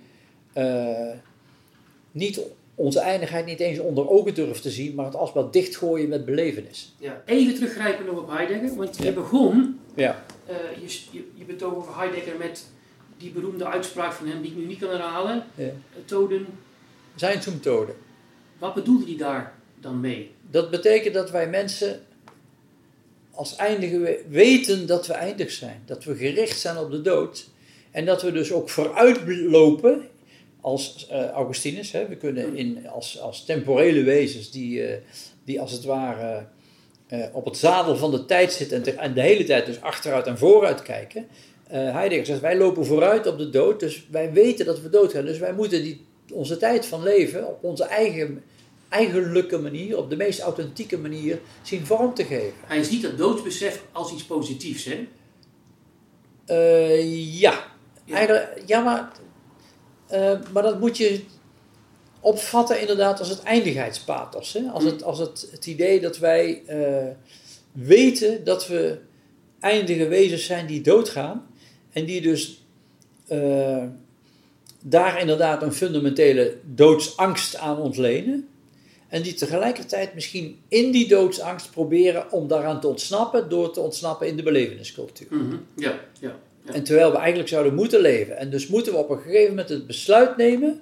[0.53, 1.11] eh,
[2.11, 2.40] niet
[2.79, 6.95] onze eindigheid niet eens onder ogen durven te zien, maar het alsmaar dichtgooien met belevenis.
[6.99, 7.23] Ja.
[7.27, 9.12] Even teruggrijpen nog op Heidegger, want je Ja.
[9.12, 12.67] begon, Ja, eh, je, je, je betoog over Heidegger met
[13.17, 15.45] die beroemde uitspraak van hem die ik nu niet kan herhalen.
[15.55, 15.64] ja.
[15.64, 15.71] Eh,
[16.05, 16.47] Toden,
[17.14, 17.93] zijn methode.
[18.59, 20.31] wat bedoelde hij daar dan mee?
[20.51, 22.01] Dat betekent dat wij mensen
[23.31, 25.83] als eindigen we- weten dat we eindig zijn.
[25.87, 27.49] Dat we gericht zijn op de dood.
[27.91, 30.09] En dat we dus ook vooruitlopen
[30.69, 31.93] als eh, Augustinus.
[31.93, 35.01] Hè, we kunnen in, als, als temporele wezens die, eh,
[35.45, 36.47] die als het ware
[37.07, 39.81] eh, op het zadel van de tijd zitten en, te- en de hele tijd dus
[39.81, 41.27] achteruit en vooruit kijken.
[41.69, 45.25] Heidegger zegt, wij lopen vooruit op de dood, dus wij weten dat we doodgaan.
[45.25, 48.43] Dus wij moeten die, onze tijd van leven op onze eigen,
[48.89, 52.53] eigenlijke manier, op de meest authentieke manier, zien vorm te geven.
[52.67, 55.07] Hij ziet dat doodsbesef als iets positiefs, hè?
[57.39, 57.77] Ja.
[58.05, 58.15] Ja.
[58.15, 59.13] Eigenlijk, ja, maar,
[60.09, 61.21] eh, maar dat moet je
[62.21, 64.53] opvatten inderdaad als het eindigheidspathos.
[64.53, 64.68] Hè?
[64.71, 67.07] Als, het, als het, het idee dat wij eh,
[67.73, 68.99] weten dat we
[69.61, 71.47] eindige wezens zijn die doodgaan.
[71.92, 72.64] En die dus
[73.27, 73.85] eh,
[74.83, 78.49] daar inderdaad een fundamentele doodsangst aan ontlenen.
[79.09, 84.27] En die tegelijkertijd misschien in die doodsangst proberen om daaraan te ontsnappen door te ontsnappen
[84.27, 85.29] in de beleveniscultuur.
[85.77, 86.01] Ja, ja.
[86.21, 86.38] Ja.
[86.73, 88.37] En terwijl we eigenlijk zouden moeten leven.
[88.37, 90.81] En dus moeten we op een gegeven moment het besluit nemen.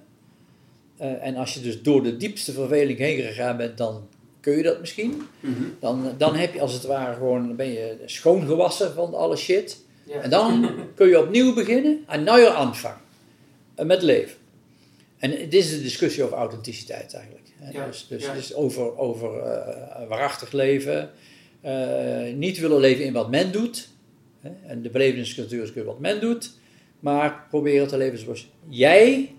[0.96, 4.08] eh, en als je dus door de diepste verveling heen gegaan bent, dan
[4.40, 5.22] kun je dat misschien.
[5.40, 5.62] Mhm.
[5.80, 9.84] Dan, dan heb je als het ware gewoon, dan ben je schoongewassen van alle shit.
[10.04, 10.20] Ja.
[10.20, 12.94] En dan kun je opnieuw beginnen, een nieuwe aanvang.
[13.74, 14.36] eh, Met leven.
[15.18, 17.44] En dit is de discussie over authenticiteit eigenlijk.
[17.72, 18.32] Ja, Dus, dus, ja.
[18.34, 21.10] dus over, over eh, waarachtig leven.
[22.34, 23.88] niet willen leven in wat men doet.
[24.66, 26.58] En de beleveniscultuur is wat men doet.
[27.00, 29.34] Maar proberen te leven zoals jij,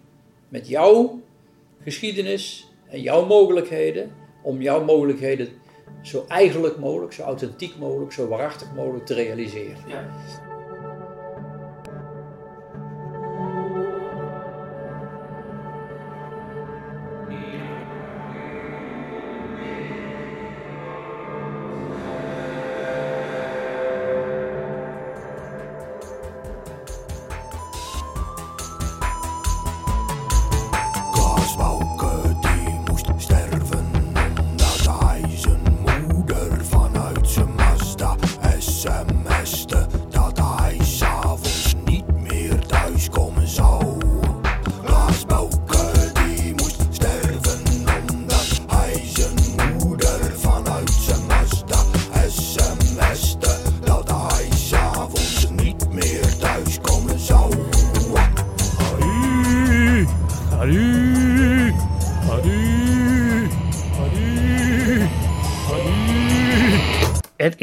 [0.50, 1.22] met jouw
[1.84, 4.12] geschiedenis en jouw mogelijkheden,
[4.43, 5.48] om jouw mogelijkheden
[6.02, 9.78] zo eigenlijk mogelijk, zo authentiek mogelijk, zo waarachtig mogelijk te realiseren.
[9.88, 10.10] Ja.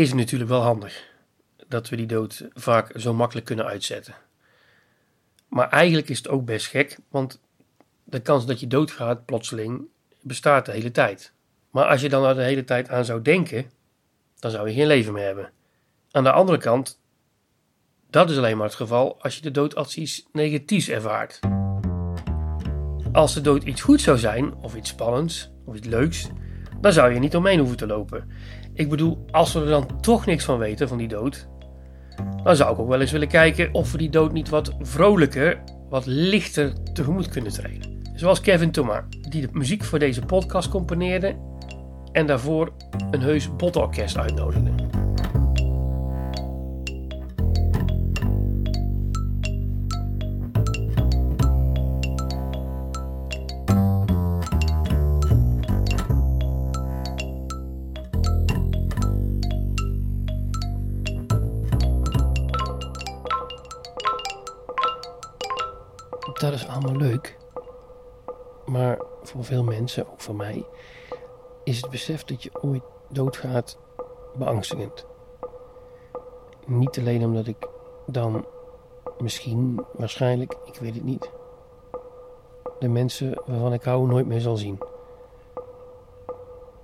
[0.04, 1.10] Is natuurlijk wel handig
[1.68, 4.14] dat we die dood vaak zo makkelijk kunnen uitzetten.
[5.48, 7.40] Maar eigenlijk is het ook best gek, want
[8.04, 9.86] de kans dat je doodgaat plotseling
[10.22, 11.32] bestaat de hele tijd.
[11.70, 13.70] Maar als je dan er de hele tijd aan zou denken,
[14.38, 15.50] dan zou je geen leven meer hebben.
[16.10, 17.00] Aan de andere kant,
[18.10, 21.40] dat is alleen maar het geval als je de dood als iets negatiefs ervaart.
[23.12, 26.28] Als de dood iets goeds zou zijn, of iets spannends, of iets leuks,
[26.80, 28.30] dan zou je niet omheen hoeven te lopen.
[28.74, 31.48] Ik bedoel, als we er dan toch niks van weten van die dood,
[32.42, 35.62] dan zou ik ook wel eens willen kijken of we die dood niet wat vrolijker,
[35.88, 38.02] wat lichter tegemoet kunnen treden.
[38.14, 41.36] Zoals Kevin Thomas, die de muziek voor deze podcast componeerde
[42.12, 42.72] en daarvoor
[43.10, 45.03] een heus botorkest uitnodigde.
[66.44, 67.36] Dat is allemaal leuk.
[68.64, 70.66] Maar voor veel mensen, ook voor mij,
[71.62, 73.78] is het besef dat je ooit doodgaat
[74.36, 75.06] beangstigend.
[76.66, 77.68] Niet alleen omdat ik
[78.06, 78.46] dan
[79.18, 81.30] misschien, waarschijnlijk, ik weet het niet,
[82.78, 84.78] de mensen waarvan ik hou nooit meer zal zien.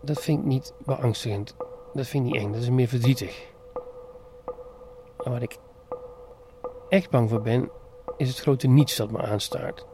[0.01, 1.57] Dat vind ik niet beangstigend.
[1.93, 2.53] Dat vind ik niet eng.
[2.53, 3.49] Dat is meer verdrietig.
[5.17, 5.59] Maar wat ik
[6.89, 7.71] echt bang voor ben,
[8.21, 9.87] is het grote niets dat me aanstaart.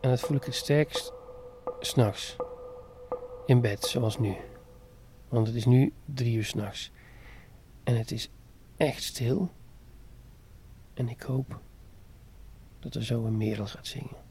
[0.00, 1.12] En dat voel ik het sterkst
[1.80, 2.36] s'nachts.
[3.46, 4.36] In bed, zoals nu.
[5.28, 6.90] Want het is nu drie uur s'nachts.
[7.84, 8.30] En het is
[8.76, 9.50] echt stil.
[10.94, 11.60] En ik hoop
[12.80, 14.25] dat er zo een merel gaat zingen.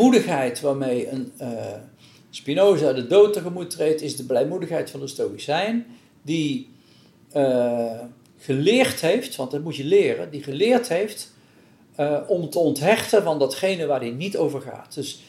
[0.00, 1.74] Blijmoedigheid waarmee een eh,
[2.30, 5.86] Spinoza de dood tegemoet treedt, is de blijmoedigheid van de Stoïcijn,
[6.22, 6.70] die
[7.32, 8.00] eh,
[8.38, 11.32] geleerd heeft, want dat moet je leren, die geleerd heeft
[11.94, 14.94] eh, om te onthechten van datgene waar hij niet over gaat.
[14.94, 15.22] Dus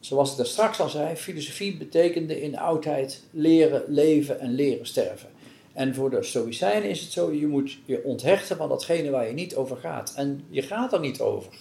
[0.00, 4.86] zoals ik daar straks al zei, filosofie betekende in de oudheid leren leven en leren
[4.86, 5.28] sterven.
[5.72, 9.32] En voor de Stoïcijnen is het zo, je moet je onthechten van datgene waar je
[9.32, 10.12] niet over gaat.
[10.16, 11.52] En je gaat er niet over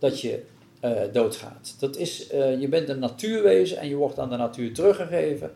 [0.00, 0.42] dat je
[0.80, 1.74] eh, doodgaat.
[1.78, 5.52] Dat is, eh, je bent een natuurwezen en je wordt aan de natuur teruggegeven.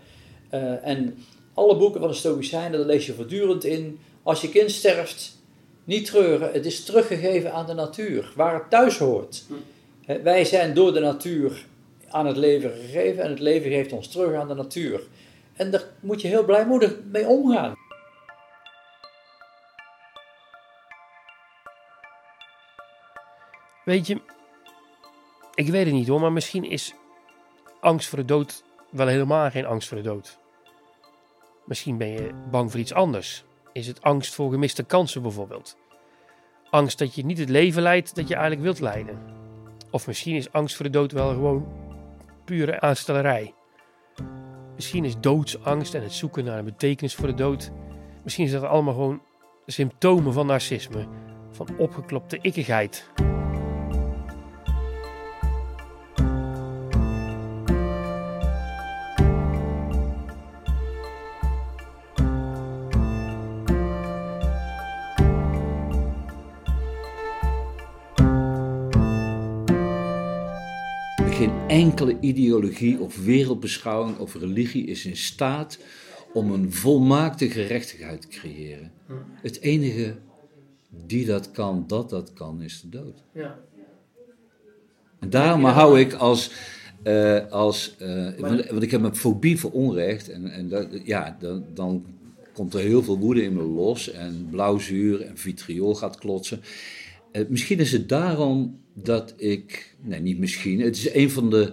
[0.49, 1.19] Eh, en
[1.55, 3.99] alle boeken van de Stoïcijnen, daar lees je voortdurend in.
[4.23, 5.39] Als je kind sterft,
[5.85, 9.45] niet treuren, het is teruggegeven aan de natuur, waar het thuis hoort.
[10.23, 11.67] Wij zijn door de natuur
[12.09, 15.01] aan het leven gegeven en het leven geeft ons terug aan de natuur.
[15.55, 17.75] En daar moet je heel blijmoedig mee omgaan.
[23.85, 24.21] Weet je,
[25.55, 26.95] ik weet het niet hoor, maar misschien is
[27.81, 30.39] angst voor de dood wel helemaal geen angst voor de dood.
[31.65, 33.45] Misschien ben je bang voor iets anders.
[33.73, 35.77] Is het angst voor gemiste kansen bijvoorbeeld?
[36.71, 39.19] Angst dat je niet het leven leidt dat je eigenlijk wilt leiden.
[39.91, 41.67] Of misschien is angst voor de dood wel gewoon
[42.45, 43.55] pure aanstellerij.
[44.75, 47.71] Misschien is doodsangst en het zoeken naar een betekenis voor de dood.
[48.23, 49.23] Misschien is dat allemaal gewoon
[49.67, 51.07] symptomen van narcisme,
[51.51, 53.11] van opgeklopte ikkigheid.
[72.11, 75.79] Enkele ideologie of wereldbeschouwing of religie is in staat
[76.33, 78.93] om een volmaakte gerechtigheid te creëren.
[79.43, 80.17] Het enige
[81.07, 83.23] die dat kan, dat dat kan, is de dood.
[83.35, 83.59] Ja.
[85.19, 86.51] En daarom hou ik als.
[87.03, 90.31] eh, als eh, want, want ik heb een fobie voor onrecht.
[90.31, 92.05] En, en dat, ja, dan, dan
[92.53, 96.61] komt er heel veel woede in me los en blauwzuur en vitriol gaat klotsen.
[97.33, 101.73] Eh, misschien is het daarom dat ik, nee niet misschien, het is een van de,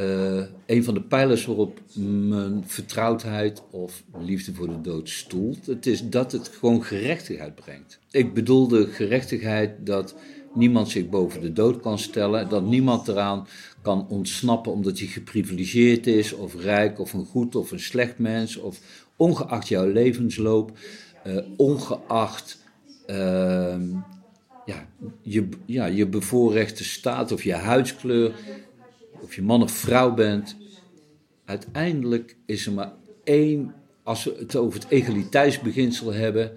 [0.00, 5.66] eh, een van de pijlers waarop mijn vertrouwdheid of liefde voor de dood stoelt.
[5.66, 7.98] Het is dat het gewoon gerechtigheid brengt.
[8.10, 10.14] Ik bedoel de gerechtigheid dat
[10.54, 13.46] niemand zich boven de dood kan stellen, dat niemand eraan
[13.82, 18.56] kan ontsnappen omdat hij geprivilegeerd is, of rijk, of een goed of een slecht mens,
[18.56, 18.80] of
[19.16, 20.78] ongeacht jouw levensloop,
[21.22, 22.62] eh, ongeacht
[23.06, 23.88] ehm,
[24.66, 24.86] ja,
[25.22, 28.34] je, ja, je bevoorrechte staat of je huidskleur,
[29.22, 30.56] of je man of vrouw bent.
[31.44, 32.92] Uiteindelijk is er maar
[33.24, 36.52] één, als we het over het egaliteitsbeginsel hebben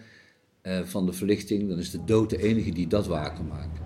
[0.61, 3.82] eh, van de verlichting, dan is de dood de enige die dat waar kan maken.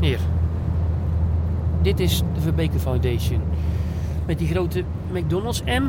[0.00, 0.18] Hier.
[1.82, 3.40] Dit is de Verbeke Foundation.
[4.26, 5.82] Met die grote McDonald's M.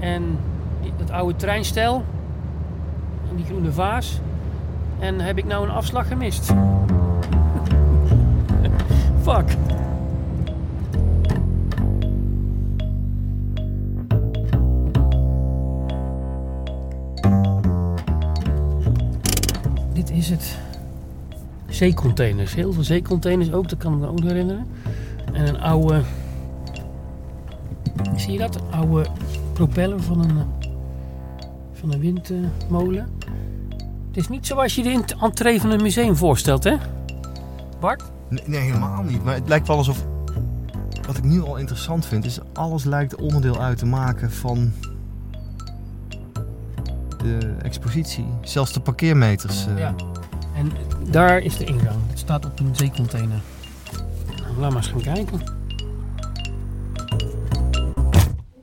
[0.00, 0.38] En
[0.96, 2.04] dat oude treinstel.
[3.30, 4.20] En die groene vaas.
[4.98, 6.52] En heb ik nou een afslag gemist?
[9.22, 9.56] Fuck.
[19.92, 20.58] Dit is het.
[21.68, 22.54] Zeecontainers.
[22.54, 24.66] Heel veel zeecontainers ook, dat kan ik me ook herinneren.
[25.32, 26.02] En een oude.
[28.16, 28.60] Zie je dat?
[28.70, 29.06] Oude
[29.52, 30.68] propeller van een, eh,
[31.72, 33.08] van een windmolen.
[34.06, 36.76] Het is niet zoals je de entree van een museum voorstelt, hè?
[37.80, 38.11] Bart?
[38.32, 39.24] Nee, nee, helemaal niet.
[39.24, 40.06] Maar het lijkt wel alsof...
[41.06, 44.72] Wat ik nu al interessant vind, is alles lijkt onderdeel uit te maken van
[47.22, 48.24] de expositie.
[48.42, 49.66] Zelfs de parkeermeters.
[49.66, 49.94] eh, Ja.
[50.56, 50.70] En
[51.10, 51.96] daar is de ingang.
[52.08, 53.40] Het staat op een zeecontainer.
[54.42, 55.40] Nou, laat maar eens gaan kijken.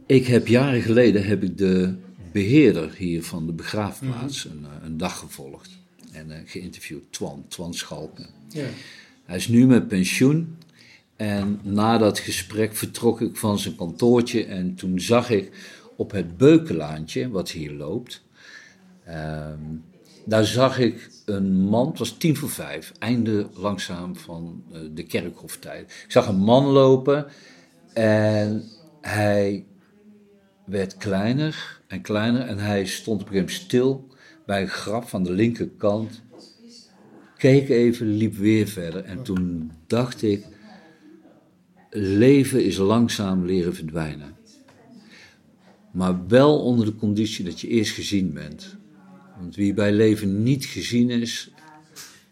[0.05, 1.95] Ik heb jaren geleden heb ik de
[2.31, 5.69] beheerder hier van de begraafplaats een, eh, een dag gevolgd
[6.11, 8.27] en eh, geïnterviewd, Twan, Twan Schalken.
[9.29, 10.57] Hij is nu met pensioen
[11.15, 15.51] en na dat gesprek vertrok ik van zijn kantoortje en toen zag ik
[15.95, 18.23] op het Beukelaantje, wat hier loopt,
[19.05, 19.59] ehm,
[20.25, 25.03] daar zag ik een man, het was tien voor vijf, einde langzaam van eh, de
[25.03, 25.91] kerkhoftijd.
[26.05, 27.25] Ik zag een man lopen
[27.93, 28.63] en
[29.01, 29.65] hij
[30.65, 34.07] werd kleiner en kleiner en hij stond op een gegeven moment stil
[34.45, 36.21] bij een graf aan de linkerkant.
[37.39, 40.45] Keek even, liep weer verder en toen dacht ik,
[41.91, 44.35] leven is langzaam leren verdwijnen.
[45.91, 48.77] Maar wel onder de conditie dat je eerst gezien bent.
[49.37, 51.51] Want wie bij leven niet gezien is,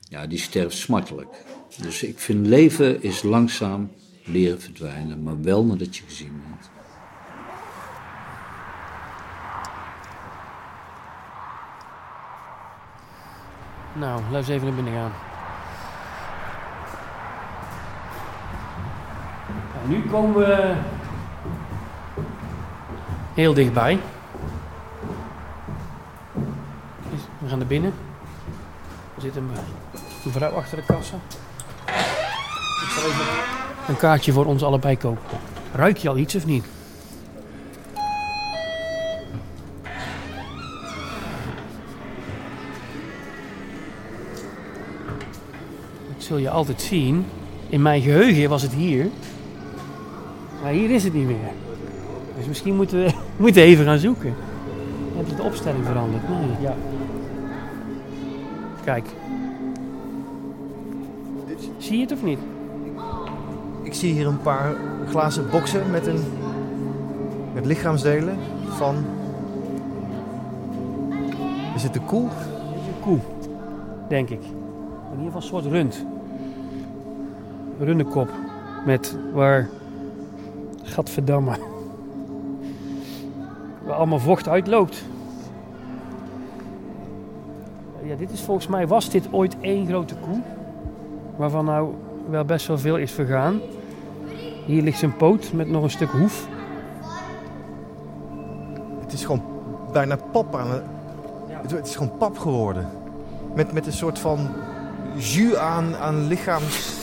[0.10, 1.44] ja, die sterft smartelijk.
[1.82, 3.92] Dus ik vind leven is langzaam
[4.26, 6.47] leren verdwijnen, maar wel nadat je gezien bent.
[14.00, 15.12] Nou, laten we even naar binnen gaan.
[19.74, 20.74] Nou, nu komen we
[23.34, 24.00] heel dichtbij.
[27.38, 27.94] We gaan naar binnen.
[29.16, 29.50] Er zit een,
[30.26, 31.16] een vrouw achter de kassa.
[32.84, 33.26] Ik zal even
[33.88, 35.38] een kaartje voor ons allebei kopen.
[35.74, 36.66] Ruik je al iets of niet?
[46.28, 47.26] Zul je altijd zien.
[47.70, 49.08] In mijn geheugen was het hier.
[50.62, 51.52] Maar hier is het niet meer.
[52.38, 53.14] Dus misschien moeten we
[53.44, 54.36] moeten even gaan zoeken.
[55.16, 56.30] Heb je de opstelling veranderd?
[56.30, 56.40] Nee.
[56.62, 56.76] Ja.
[58.84, 59.06] Kijk.
[61.78, 62.40] Zie je het of niet?
[63.84, 64.76] Ik zie hier een paar
[65.10, 66.24] glazen boksen met, een,
[67.54, 68.38] met lichaamsdelen
[68.70, 68.96] van...
[71.76, 72.24] Is het de koe?
[72.24, 73.20] Een koe.
[74.10, 74.42] Denk ik.
[74.42, 76.06] In ieder geval een soort rund.
[77.80, 78.30] Rundenkop.
[78.86, 79.70] Met waar...
[80.84, 81.58] Gadverdamme.
[83.86, 85.04] Waar allemaal vocht uitloopt.
[88.04, 90.42] Ja, dit is volgens mij, was dit ooit één grote koe.
[91.36, 91.94] Waarvan nou
[92.30, 93.60] wel best wel veel is vergaan.
[94.66, 96.48] Hier ligt zijn poot met nog een stuk hoef.
[99.00, 99.42] Het is gewoon
[99.92, 100.84] bijna pap aan het...
[101.48, 102.90] Het, het is gewoon pap geworden.
[103.54, 104.48] Met, met een soort van
[105.16, 106.97] jus aan, aan lichaams...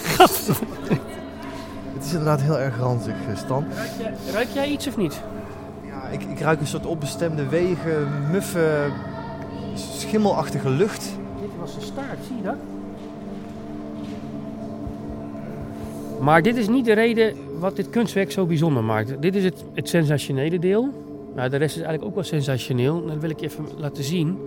[1.95, 3.65] het is inderdaad heel erg ranzig, eh, Stan.
[3.75, 5.21] Ruik jij, ruik jij iets of niet?
[5.87, 8.91] Ja, ik, ik ruik een soort onbestemde wegen, muffe,
[9.75, 11.13] schimmelachtige lucht.
[11.41, 12.57] Dit was de staart, zie je dat?
[16.21, 19.23] Maar dit is niet de reden wat dit kunstwerk zo bijzonder maakt.
[19.23, 20.93] Dit is het, het sensationele deel.
[21.35, 23.07] Nou, de rest is eigenlijk ook wel sensationeel.
[23.07, 24.39] Dat wil ik je even laten zien.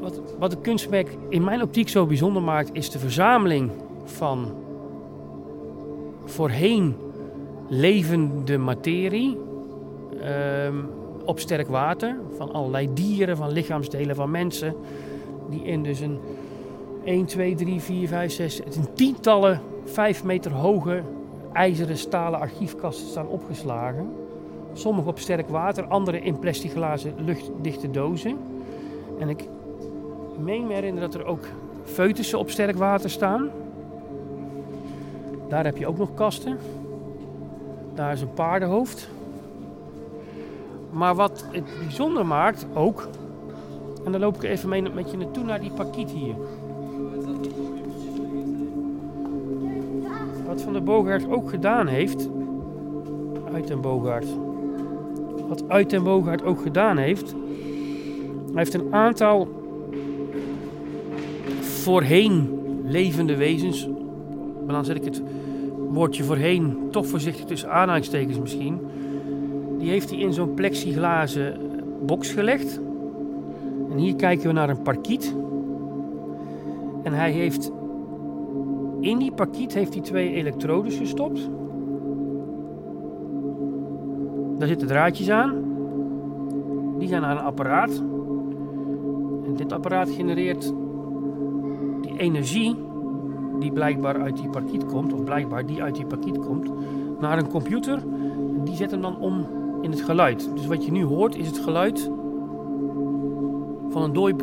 [0.00, 3.70] Wat, wat het kunstwerk in mijn optiek zo bijzonder maakt, is de verzameling
[4.04, 4.54] van
[6.28, 6.96] voorheen
[7.68, 9.38] levende materie
[10.22, 10.76] ehm,
[11.24, 12.16] op sterk water.
[12.36, 14.74] Van allerlei dieren, van lichaamsdelen van mensen.
[15.50, 16.18] Die in dus een
[17.04, 21.02] 1, 2, 3, 4, 5, 6, het zijn tientallen 5 meter hoge
[21.52, 24.10] ijzeren stalen archiefkasten staan opgeslagen.
[24.72, 28.36] Sommige op sterk water, andere in plastic glazen luchtdichte dozen.
[29.18, 29.48] En ik
[30.38, 31.44] meen me herinneren dat er ook
[31.84, 33.50] foetussen op sterk water staan.
[35.48, 36.58] Daar heb je ook nog kasten.
[37.94, 39.08] Daar is een paardenhoofd.
[40.90, 43.08] Maar wat het bijzonder maakt ook,
[44.04, 46.34] en dan loop ik even mee met je naartoe naar die pakiet hier.
[50.46, 52.28] Wat Van der Boogaard ook gedaan heeft,
[53.52, 54.26] uit den Boogaard,
[55.48, 57.34] wat uit den Boogaard ook gedaan heeft,
[58.52, 59.48] hij heeft een aantal
[61.60, 63.88] voorheen levende wezens,
[64.64, 65.22] maar dan zet ik het
[65.90, 68.78] woordje voorheen toch voorzichtig tussen aanhalingstekens misschien,
[69.78, 71.60] die heeft hij in zo'n plexiglazen
[72.06, 72.80] box gelegd.
[73.90, 75.34] En hier kijken we naar een parkiet.
[77.02, 77.72] En hij heeft
[79.00, 81.50] in die parkiet heeft hij twee elektrodes gestopt.
[84.58, 85.64] Daar zitten draadjes aan.
[86.98, 88.02] Die gaan naar een apparaat.
[89.44, 90.72] En dit apparaat genereert
[92.02, 92.76] die energie
[93.58, 96.70] die blijkbaar uit die parkiet komt, of blijkbaar die uit die parkiet komt,
[97.20, 98.02] naar een computer.
[98.64, 99.46] Die zet hem dan om
[99.82, 100.50] in het geluid.
[100.54, 102.10] Dus wat je nu hoort is het geluid
[103.88, 104.34] van een dooi.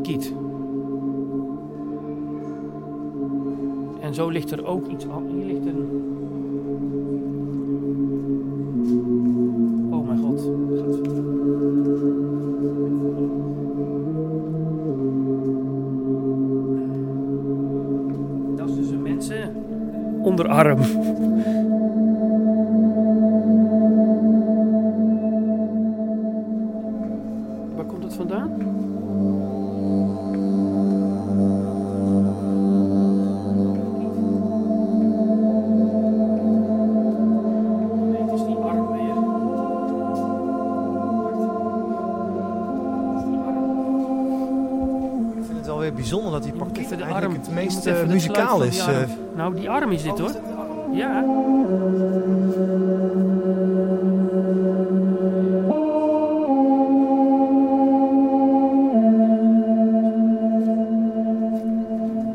[4.00, 5.28] En zo ligt er ook iets aan.
[5.28, 6.15] Hier ligt een.
[20.56, 20.80] Onderarm.
[27.76, 28.52] Waar komt het vandaan?
[38.12, 39.16] Nee, het is die arm weer.
[45.38, 46.54] Ik vind het wel weer bijzonder dat die
[46.98, 48.80] de eigenlijk arm- het meest eh, muzikaal is.
[48.80, 48.98] eh.
[49.36, 50.32] Nou, die arm is dit hoor.
[50.94, 51.24] Ja.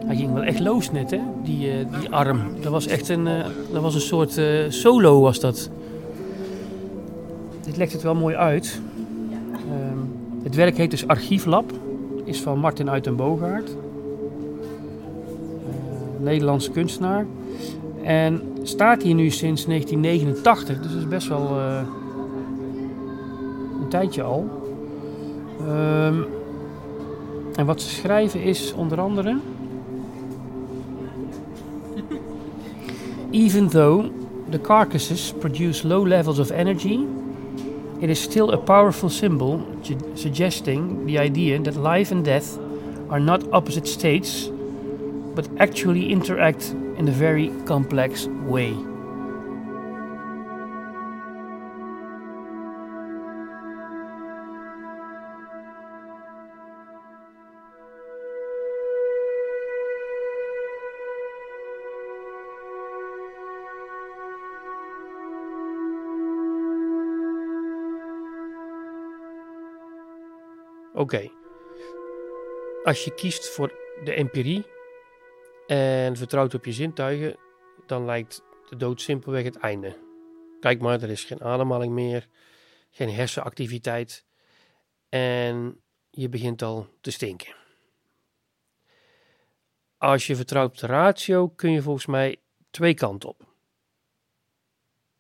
[0.07, 1.19] Hij ging wel echt los net, hè?
[1.43, 2.41] Die, eh, die arm.
[2.61, 5.71] Dat was echt een, eh, dat was een soort eh, solo, was dat.
[7.65, 8.81] Dit legt het wel mooi uit.
[9.53, 9.99] Ehm,
[10.43, 11.73] het werk heet dus Archieflab.
[12.25, 13.69] Is van Martin uit den Boogaard.
[13.69, 13.90] Eh,
[16.21, 17.27] Nederlandse kunstenaar.
[18.03, 21.81] En staat hier nu sinds 1989, dus dat is best wel eh,
[23.81, 24.49] een tijdje al.
[25.61, 26.23] Ehm,
[27.55, 29.37] en wat ze schrijven is onder andere.
[33.31, 34.05] Even though
[34.51, 36.99] the carcasses produce low levels of energy,
[38.01, 42.59] it is still a powerful symbol su- suggesting the idea that life and death
[43.09, 44.51] are not opposite states,
[45.35, 48.75] but actually interact in a very complex way.
[70.95, 71.31] Oké.
[72.85, 73.73] Als je kiest voor
[74.05, 74.65] de empirie
[75.71, 77.37] en vertrouwt op je zintuigen,
[77.87, 79.99] dan lijkt de dood simpelweg het einde.
[80.61, 82.29] Kijk maar, er is geen ademhaling meer,
[82.91, 84.25] geen hersenactiviteit
[85.09, 87.55] en je begint al te stinken.
[89.97, 92.41] Als je vertrouwt op de ratio, kun je volgens mij
[92.71, 93.55] twee kanten op.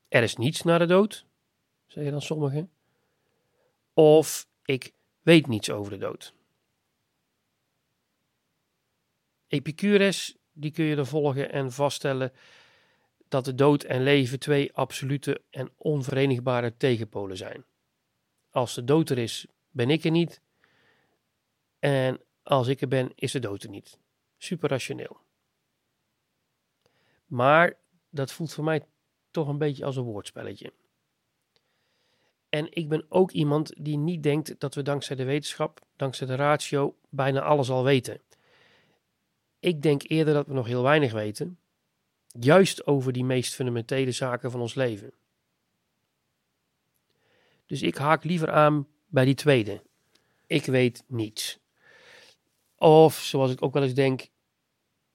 [0.09, 1.27] Er is niets na de dood,
[1.87, 2.71] zeggen dan sommigen.
[3.95, 4.93] Of ik
[5.23, 6.35] weet niets over de dood.
[9.47, 12.33] Epicurus, die kun je er volgen en vaststellen
[13.29, 17.65] dat de dood en leven twee absolute en onverenigbare tegenpolen zijn.
[18.51, 20.41] Als de dood er is, ben ik er niet.
[21.79, 23.99] En als ik er ben, is de dood er niet.
[24.37, 25.21] Super rationeel.
[27.27, 27.77] Maar
[28.09, 28.87] dat voelt voor mij
[29.31, 30.73] toch een beetje als een woordspelletje.
[32.49, 36.35] En ik ben ook iemand die niet denkt dat we dankzij de wetenschap, dankzij de
[36.35, 38.21] ratio, bijna alles al weten.
[39.61, 41.59] Ik denk eerder dat we nog heel weinig weten,
[42.27, 45.13] juist over die meest fundamentele zaken van ons leven.
[47.67, 49.83] Dus ik haak liever aan bij die tweede.
[50.47, 51.59] Ik weet niets.
[52.77, 54.29] Of zoals ik ook wel eens denk,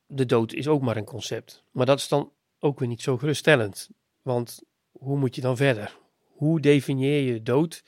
[0.07, 1.63] de dood is ook maar een concept.
[1.71, 3.89] Maar dat is dan ook weer niet zo geruststellend.
[4.21, 5.97] Want hoe moet je dan verder?
[6.23, 7.83] Hoe definieer je dood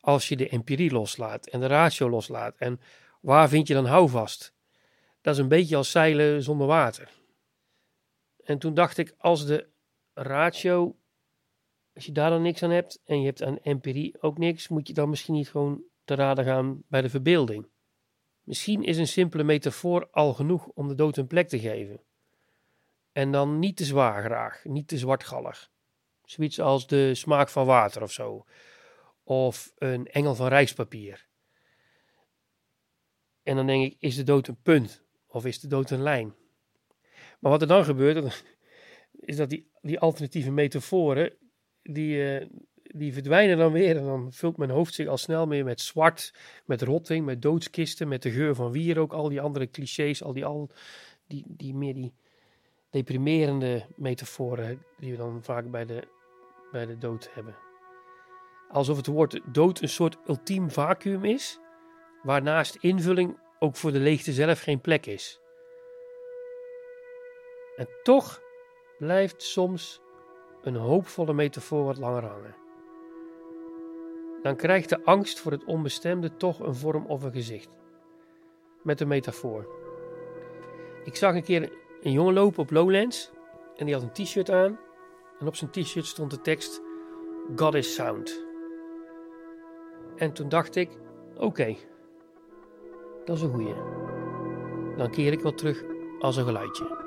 [0.00, 2.56] als je de empirie loslaat en de ratio loslaat?
[2.56, 2.80] En
[3.20, 4.51] waar vind je dan houvast?
[5.22, 7.10] Dat is een beetje als zeilen zonder water.
[8.44, 9.68] En toen dacht ik, als de
[10.14, 10.96] ratio,
[11.94, 14.88] als je daar dan niks aan hebt en je hebt aan empirie ook niks, moet
[14.88, 17.66] je dan misschien niet gewoon te raden gaan bij de verbeelding.
[18.42, 22.00] Misschien is een simpele metafoor al genoeg om de dood een plek te geven.
[23.12, 25.70] En dan niet te zwaar graag, niet te zwartgallig.
[26.24, 28.46] Zoiets als de smaak van water of zo.
[29.24, 31.26] Of een engel van rijkspapier.
[33.42, 35.04] En dan denk ik, is de dood een punt?
[35.32, 36.34] Of is de dood een lijn?
[37.38, 38.44] Maar wat er dan gebeurt,
[39.20, 41.32] is dat die, die alternatieve metaforen,
[41.82, 42.46] die, uh,
[42.82, 43.96] die verdwijnen dan weer.
[43.96, 48.08] En dan vult mijn hoofd zich al snel meer met zwart, met rotting, met doodskisten,
[48.08, 50.70] met de geur van wierook, al die andere clichés, al die, al,
[51.26, 52.12] die, die meer die
[52.90, 56.08] deprimerende metaforen die we dan vaak bij de,
[56.72, 57.56] bij de dood hebben.
[58.68, 61.58] Alsof het woord dood een soort ultiem vacuüm is,
[62.22, 65.40] waarnaast invulling ook voor de leegte zelf geen plek is.
[67.76, 68.42] En toch
[68.98, 70.00] blijft soms
[70.62, 72.54] een hoopvolle metafoor wat langer hangen.
[74.42, 77.68] Dan krijgt de angst voor het onbestemde toch een vorm of een gezicht.
[78.82, 79.68] Met een metafoor.
[81.04, 83.30] Ik zag een keer een jongen lopen op Lowlands
[83.76, 84.78] en die had een t-shirt aan.
[85.40, 86.80] En op zijn t-shirt stond de tekst
[87.56, 88.44] God is sound.
[90.16, 90.90] En toen dacht ik,
[91.36, 91.76] oké,
[93.24, 93.74] dat is een goeie.
[94.96, 95.82] Dan keer ik wel terug
[96.20, 97.00] als een geluidje.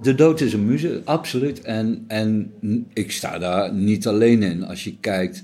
[0.00, 1.60] De dood is een muze, absoluut.
[1.60, 2.54] En, en
[2.92, 4.64] ik sta daar niet alleen in.
[4.64, 5.42] Als je kijkt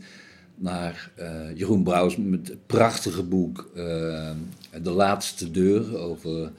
[0.54, 4.30] naar uh, Jeroen Brouwers met het prachtige boek uh,
[4.82, 6.52] De Laatste Deur over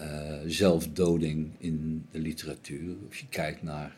[0.00, 0.04] uh,
[0.46, 2.94] zelfdoding in de literatuur.
[3.08, 3.96] Of je kijkt naar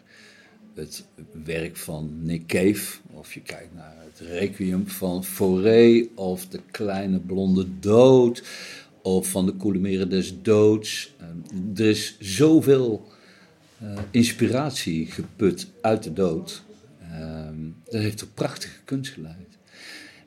[0.74, 1.04] het
[1.44, 7.18] werk van Nick Cave, of je kijkt naar het Requiem van Fauré, of De Kleine
[7.18, 8.42] Blonde Dood,
[9.02, 11.14] of van de Coulimeren des Doods.
[11.74, 13.08] er is zoveel
[14.10, 16.62] inspiratie geput uit de dood.
[17.48, 19.58] Um, dat heeft een prachtige kunst geleid.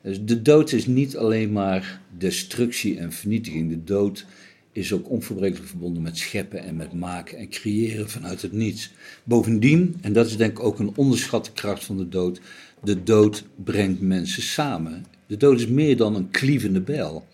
[0.02, 3.70] Dus de dood is niet alleen maar destructie en vernietiging.
[3.70, 4.26] De dood
[4.74, 8.92] is ook onverbrekelijk verbonden met scheppen en met maken en creëren vanuit het niets.
[9.24, 12.40] Bovendien, en dat is denk ik ook een onderschatte kracht van de dood,
[12.82, 15.06] de dood brengt mensen samen.
[15.26, 17.26] De dood is meer dan een klievende bijl.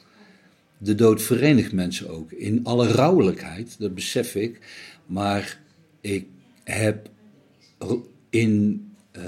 [0.79, 4.59] De dood verenigt mensen ook in alle rouwelijkheid, dat besef ik.
[5.07, 5.61] Maar
[6.01, 6.27] ik
[6.65, 7.11] heb
[8.31, 8.85] in
[9.17, 9.23] uh,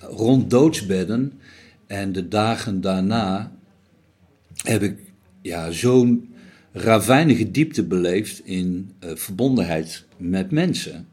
[0.00, 1.32] rond doodsbedden
[1.86, 3.52] en de dagen daarna
[4.56, 4.98] heb ik
[5.42, 6.27] ja, zo'n
[6.80, 11.08] ravijnige diepte beleefd in uh, verbondenheid met mensen.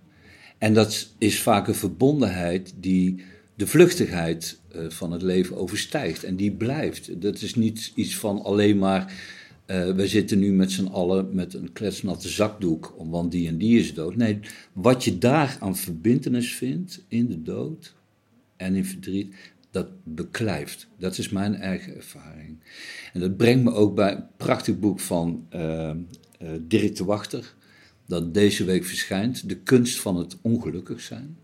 [0.57, 3.23] En dat is vaak een verbondenheid die
[3.55, 7.21] de vluchtigheid uh, van het leven overstijgt en die blijft.
[7.21, 9.13] Dat is niet iets van alleen maar
[9.67, 13.79] uh, we zitten nu met z'n allen met een kletsnatte zakdoek, want die en die
[13.79, 14.15] is dood.
[14.15, 14.39] Nee,
[14.73, 17.93] wat je daar aan verbindenis vindt in de dood
[18.57, 19.35] en in verdriet,
[19.75, 20.87] dat beklijft.
[20.97, 22.59] Dat is mijn eigen ervaring.
[23.13, 25.91] En dat brengt me ook bij een prachtig boek van uh,
[26.61, 27.53] Dirk de Wachter,
[28.07, 31.37] dat deze week verschijnt, De kunst van het ongelukkig zijn.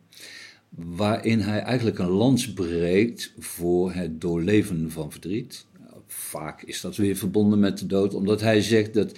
[0.69, 5.65] Waarin hij eigenlijk een lans breekt voor het doorleven van verdriet
[6.11, 9.17] vaak is dat weer verbonden met de dood, omdat hij zegt dat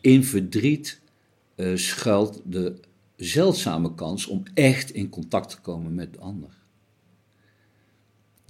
[0.00, 1.00] in verdriet
[1.56, 2.74] uh, schuilt de
[3.16, 6.59] zeldzame kans om echt in contact te komen met de ander.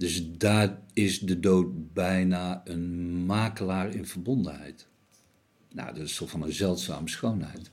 [0.01, 4.87] Dus daar is de dood bijna een makelaar in verbondenheid.
[5.71, 7.71] Nou, dat is toch van een zeldzame schoonheid.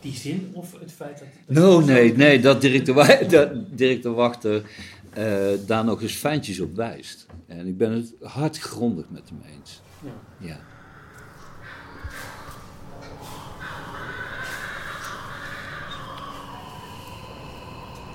[0.00, 1.28] Die zin of het feit dat...
[1.46, 2.82] dat no, nee, nee, dat de,
[3.30, 4.62] dat de Wachter
[5.18, 7.26] uh, daar nog eens fijntjes op wijst.
[7.46, 9.80] En ik ben het hardgrondig met hem eens.
[10.04, 10.46] Ja.
[10.46, 10.60] ja.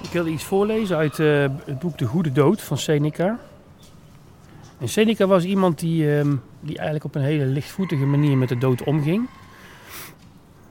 [0.04, 3.40] Ik wilde iets voorlezen uit uh, het boek De Goede Dood van Seneca.
[4.80, 8.58] En Seneca was iemand die, ehm, die eigenlijk op een hele lichtvoetige manier met de
[8.58, 9.30] dood omging.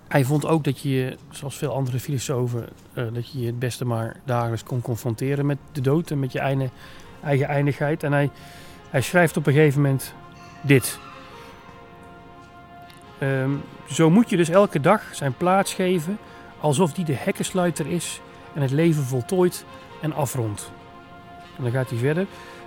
[0.08, 3.84] Hij vond ook dat je, zoals veel andere filosofen, eh, dat je je het beste
[3.84, 6.70] maar dagelijks kon confronteren met de dood en met je eigen,
[7.22, 8.02] eigen eindigheid.
[8.02, 8.30] En hij,
[8.90, 10.14] hij schrijft op een gegeven moment
[10.60, 10.98] dit.
[13.18, 13.50] Ehm,
[13.90, 16.18] zo moet je dus elke dag zijn plaats geven
[16.60, 18.20] alsof die de hekkensluiter is
[18.54, 19.64] en het leven voltooid
[20.00, 20.72] en afrondt.
[21.56, 22.26] En dan gaat hij verder.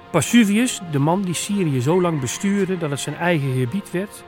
[0.10, 4.24] Pasuvius, de man die Syrië zo lang bestuurde dat het zijn eigen gebied werd,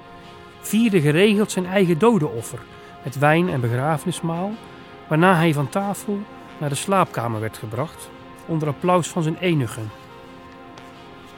[0.62, 2.60] vierde geregeld zijn eigen dodenoffer
[3.04, 4.52] met wijn en begrafenismaal,
[5.08, 6.20] waarna hij van tafel
[6.58, 8.10] naar de slaapkamer werd gebracht
[8.46, 9.92] onder applaus van zijn enigen,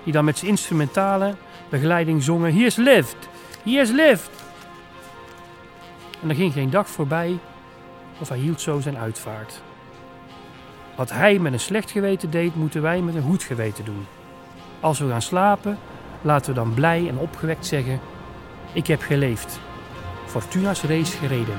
[0.04, 1.36] die dan met zijn instrumentale
[1.70, 3.30] begeleiding zongen He has lived,
[3.64, 4.30] he has lived.
[6.22, 7.40] En er ging geen dag voorbij
[8.20, 9.62] of hij hield zo zijn uitvaart.
[10.98, 14.06] Wat hij met een slecht geweten deed, moeten wij met een goed geweten doen.
[14.80, 15.78] Als we gaan slapen,
[16.22, 18.00] laten we dan blij en opgewekt zeggen:
[18.74, 19.60] Ik heb geleefd.
[20.26, 21.58] Fortuna's race gereden.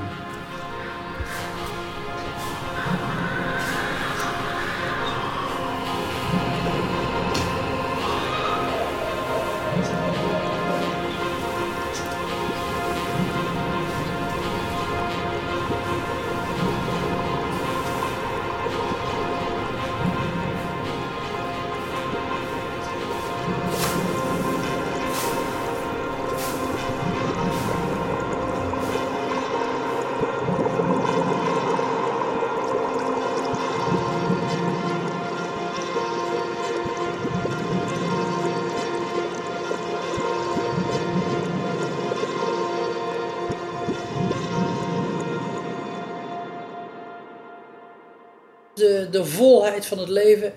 [49.11, 50.53] De, volheid van het leven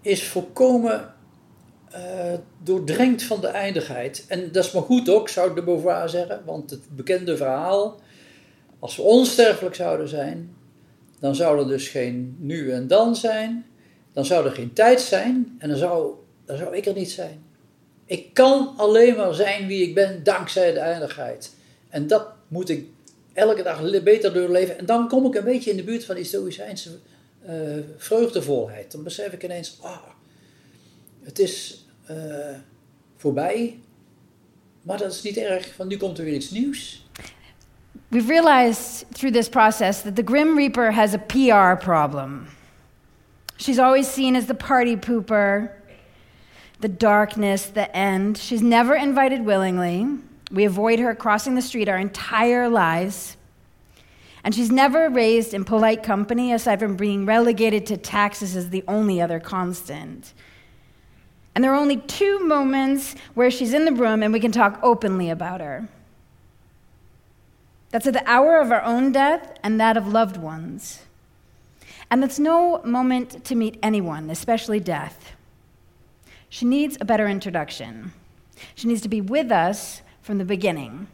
[0.00, 1.14] is volkomen
[1.90, 4.24] eh, doordrenkt van de eindigheid.
[4.28, 8.00] En dat is maar goed ook, zou de Beauvoir zeggen, want het bekende verhaal,
[8.78, 10.56] als we onsterfelijk zouden zijn,
[11.20, 13.66] dan zou er dus geen nu en dan zijn,
[14.12, 17.42] dan zou er geen tijd zijn en dan zou, dan zou ik er niet zijn.
[18.06, 21.54] Ik kan alleen maar zijn wie ik ben dankzij de eindigheid.
[21.88, 22.86] En dat moet ik
[23.32, 24.78] elke dag beter doorleven.
[24.78, 26.90] En dan kom ik een beetje in de buurt van die Stoïcijnse
[27.46, 28.92] eh, vreugdevolheid.
[28.92, 29.96] Dan besef ik ineens, ah,
[31.22, 32.16] het is eh,
[33.16, 33.78] voorbij.
[34.82, 37.06] Maar dat is niet erg, want nu komt er weer iets nieuws.
[38.08, 42.46] We've realized through this process that the Grim Reaper has a PR problem.
[43.56, 45.70] She's always seen as the party pooper,
[46.80, 48.36] the darkness, the end.
[48.36, 50.06] She's never invited willingly.
[50.50, 53.36] We avoid her crossing the street our entire lives.
[54.44, 58.84] And she's never raised in polite company, aside from being relegated to taxes as the
[58.86, 60.34] only other constant.
[61.54, 64.78] And there are only two moments where she's in the room and we can talk
[64.82, 65.88] openly about her.
[67.90, 71.02] That's at the hour of our own death and that of loved ones.
[72.10, 75.32] And that's no moment to meet anyone, especially death.
[76.48, 78.12] She needs a better introduction.
[78.74, 81.06] She needs to be with us from the beginning.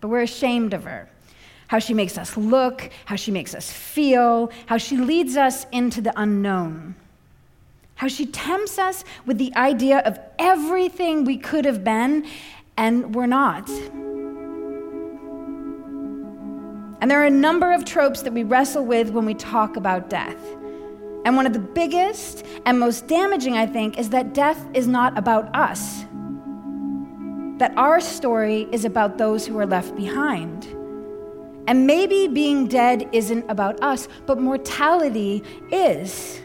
[0.00, 1.08] But we're ashamed of her.
[1.68, 6.00] How she makes us look, how she makes us feel, how she leads us into
[6.00, 6.94] the unknown.
[7.94, 12.26] How she tempts us with the idea of everything we could have been
[12.76, 13.68] and we're not.
[17.00, 20.08] And there are a number of tropes that we wrestle with when we talk about
[20.08, 20.40] death.
[21.24, 25.18] And one of the biggest and most damaging, I think, is that death is not
[25.18, 26.04] about us.
[27.58, 30.77] That our story is about those who are left behind.
[31.68, 36.40] And maybe being dead isn't about us, but mortality is.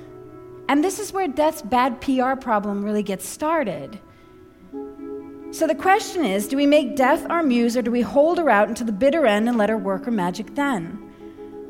[0.67, 3.97] And this is where death's bad PR problem really gets started.
[5.51, 8.49] So the question is do we make death our muse or do we hold her
[8.49, 10.99] out until the bitter end and let her work her magic then?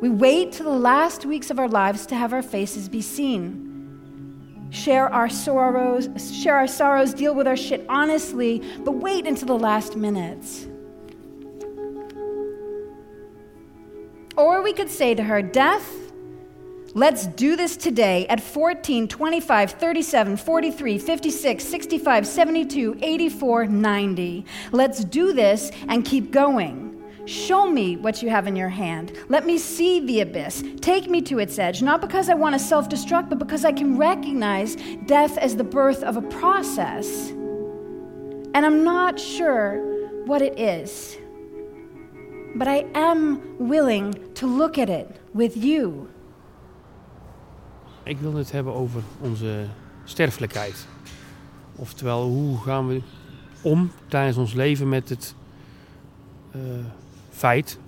[0.01, 4.67] We wait till the last weeks of our lives to have our faces be seen.
[4.71, 9.59] Share our sorrows, share our sorrows, deal with our shit honestly, but wait until the
[9.59, 10.65] last minutes.
[14.35, 16.03] Or we could say to her, Death,
[16.95, 24.45] Let's do this today at 14, 25, 37, 43, 56, 65, 72, 84, 90.
[24.71, 26.93] Let's do this and keep going.
[27.25, 29.17] Show me what you have in your hand.
[29.27, 30.63] Let me see the abyss.
[30.81, 33.71] Take me to its edge, not because I want to self destruct, but because I
[33.71, 34.75] can recognize
[35.07, 37.29] death as the birth of a process.
[37.29, 41.17] And I'm not sure what it is,
[42.53, 46.07] but I am willing to look at it with you.
[48.03, 49.65] Ik wilde het hebben over onze
[50.03, 50.87] sterfelijkheid.
[51.75, 53.01] Oftewel, hoe gaan we
[53.61, 55.35] om tijdens ons leven met het
[56.51, 56.59] eh,
[57.29, 57.79] feit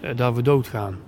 [0.00, 0.98] eh, dat we doodgaan.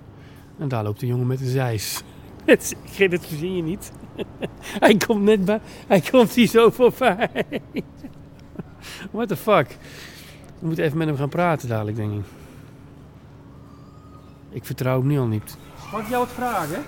[0.57, 2.01] En daar loopt de jongen met de zeis.
[2.45, 2.75] Het,
[3.09, 3.91] dat verzin je niet.
[4.85, 5.59] hij komt net bij.
[5.87, 7.29] Hij komt hier zo voorbij.
[9.11, 9.77] What the fuck?
[10.59, 12.42] We moeten even met hem gaan praten dadelijk, denk ik.
[14.53, 15.57] Ik vertrouw hem nu al niet.
[15.91, 16.85] Mag ik jou wat vragen?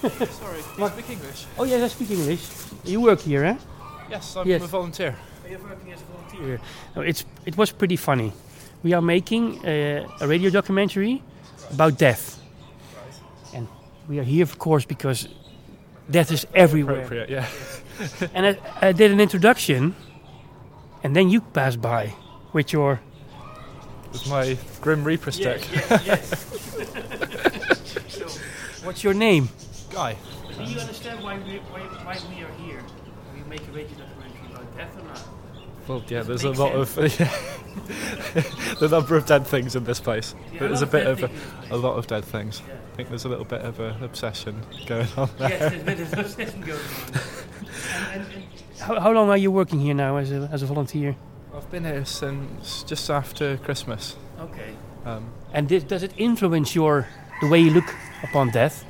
[0.00, 1.44] Sorry, you speak English?
[1.56, 2.40] Oh yes, I speak English.
[2.82, 3.54] You work here, eh?
[4.10, 4.62] Yes, I'm Yes.
[4.62, 5.14] a volunteer.
[5.48, 6.60] You're working as a volunteer.
[6.94, 8.32] No, it's it was pretty funny.
[8.80, 11.22] We are making uh, a radio documentary
[11.72, 12.38] about death,
[13.54, 13.66] and
[14.08, 15.28] we are here, of course, because
[16.10, 17.02] death is everywhere.
[17.02, 17.46] Appropriate, yeah.
[18.34, 19.94] And I, I did an introduction,
[21.02, 22.14] and then you passed by
[22.52, 22.98] with your
[24.12, 25.62] With my Grim Reaper stick.
[28.84, 29.48] What's your name?
[29.90, 30.16] Guy.
[30.56, 32.82] Do you understand why we why, why we are here?
[33.34, 35.22] We make a radio documentary about death or not?
[35.86, 36.94] Well, yeah, there's a make lot of
[38.78, 40.34] the number of dead things in this place.
[40.52, 41.30] Yeah, there's a lot bit dead of
[41.70, 42.60] a, a lot of dead things.
[42.66, 42.74] Yeah.
[42.74, 45.48] I think there's a little bit of an obsession going on there.
[45.50, 47.20] Yes, there's a bit of obsession going on.
[48.12, 48.44] and, and, and
[48.80, 51.16] how, how long are you working here now as a, as a volunteer?
[51.58, 54.14] I've been here since just after Christmas.
[54.38, 54.76] Okay.
[55.04, 57.08] Um, And this, does it influence your
[57.40, 57.92] the way you look
[58.22, 58.84] upon death?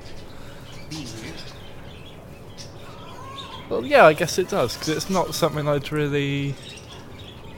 [3.70, 6.54] well, yeah, I guess it does because it's not something I'd really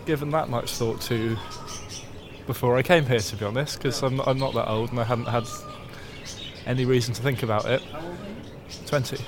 [0.07, 1.37] given that much thought to
[2.47, 3.79] before I came here, to be honest.
[3.79, 5.45] Because I'm, I'm not that old and I hadn't had
[6.67, 7.83] any reason to think about it.
[8.87, 9.19] Twenty.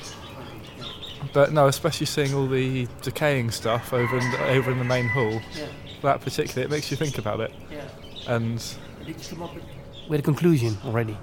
[1.32, 5.08] But no, especially seeing all the decaying stuff over in the, over in the main
[5.08, 5.40] hall.
[5.56, 5.66] Yeah.
[6.02, 7.52] That particularly, it makes you think about it.
[7.70, 7.82] Yeah.
[8.26, 8.58] And
[9.06, 9.64] Did you come up with,
[10.08, 11.16] with a conclusion already?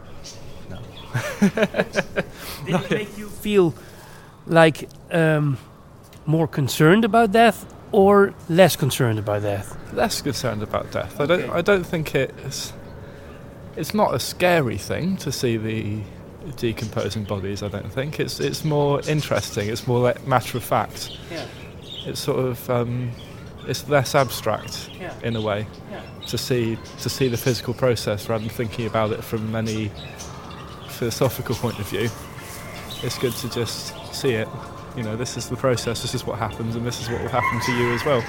[0.70, 0.80] No.
[1.42, 3.74] Did it make you feel
[4.48, 5.58] like um,
[6.26, 9.76] more concerned about death or less concerned about death?
[9.94, 11.20] less concerned about death.
[11.20, 11.50] I don't.
[11.50, 12.74] I don't think it's.
[13.76, 16.02] It's not a scary thing to see the
[16.58, 17.64] decomposing bodies.
[17.64, 18.40] I don't think it's.
[18.40, 19.70] It's more interesting.
[19.70, 21.18] It's more like matter of fact.
[21.32, 21.46] Yeah.
[22.06, 22.70] It's sort of.
[22.70, 23.12] Um,
[23.68, 25.14] it's less abstract Yeah.
[25.22, 26.02] in a way Yeah.
[26.28, 29.92] to see to see the physical process rather than thinking about it from any
[30.88, 32.10] philosophical point of view.
[33.04, 34.48] It's good to just see it.
[34.98, 36.02] You know, this is the process.
[36.02, 38.24] This is what happens, and this is what will happen to you as well.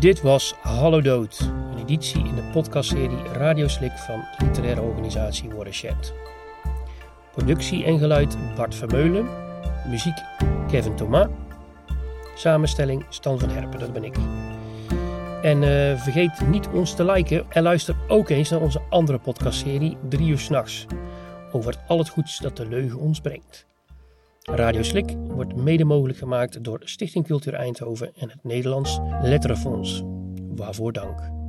[0.00, 6.14] Dit was Hallo Dood, een editie in de podcastserie Radio Slik van literaire organisatie Watershed.
[7.32, 9.28] Productie en geluid Bart Vermeulen,
[9.88, 10.14] muziek
[10.68, 11.26] Kevin Thomas,
[12.34, 14.16] samenstelling Stan van Herpen, dat ben ik.
[15.42, 19.96] En eh, vergeet niet ons te liken en luister ook eens naar onze andere podcastserie
[20.08, 20.86] 3 uur s'nachts
[21.52, 23.69] over al het goeds dat de leugen ons brengt.
[24.42, 30.02] Radio Slik wordt mede mogelijk gemaakt door Stichting Cultuur Eindhoven en het Nederlands Letterenfonds.
[30.56, 31.39] Waarvoor dank.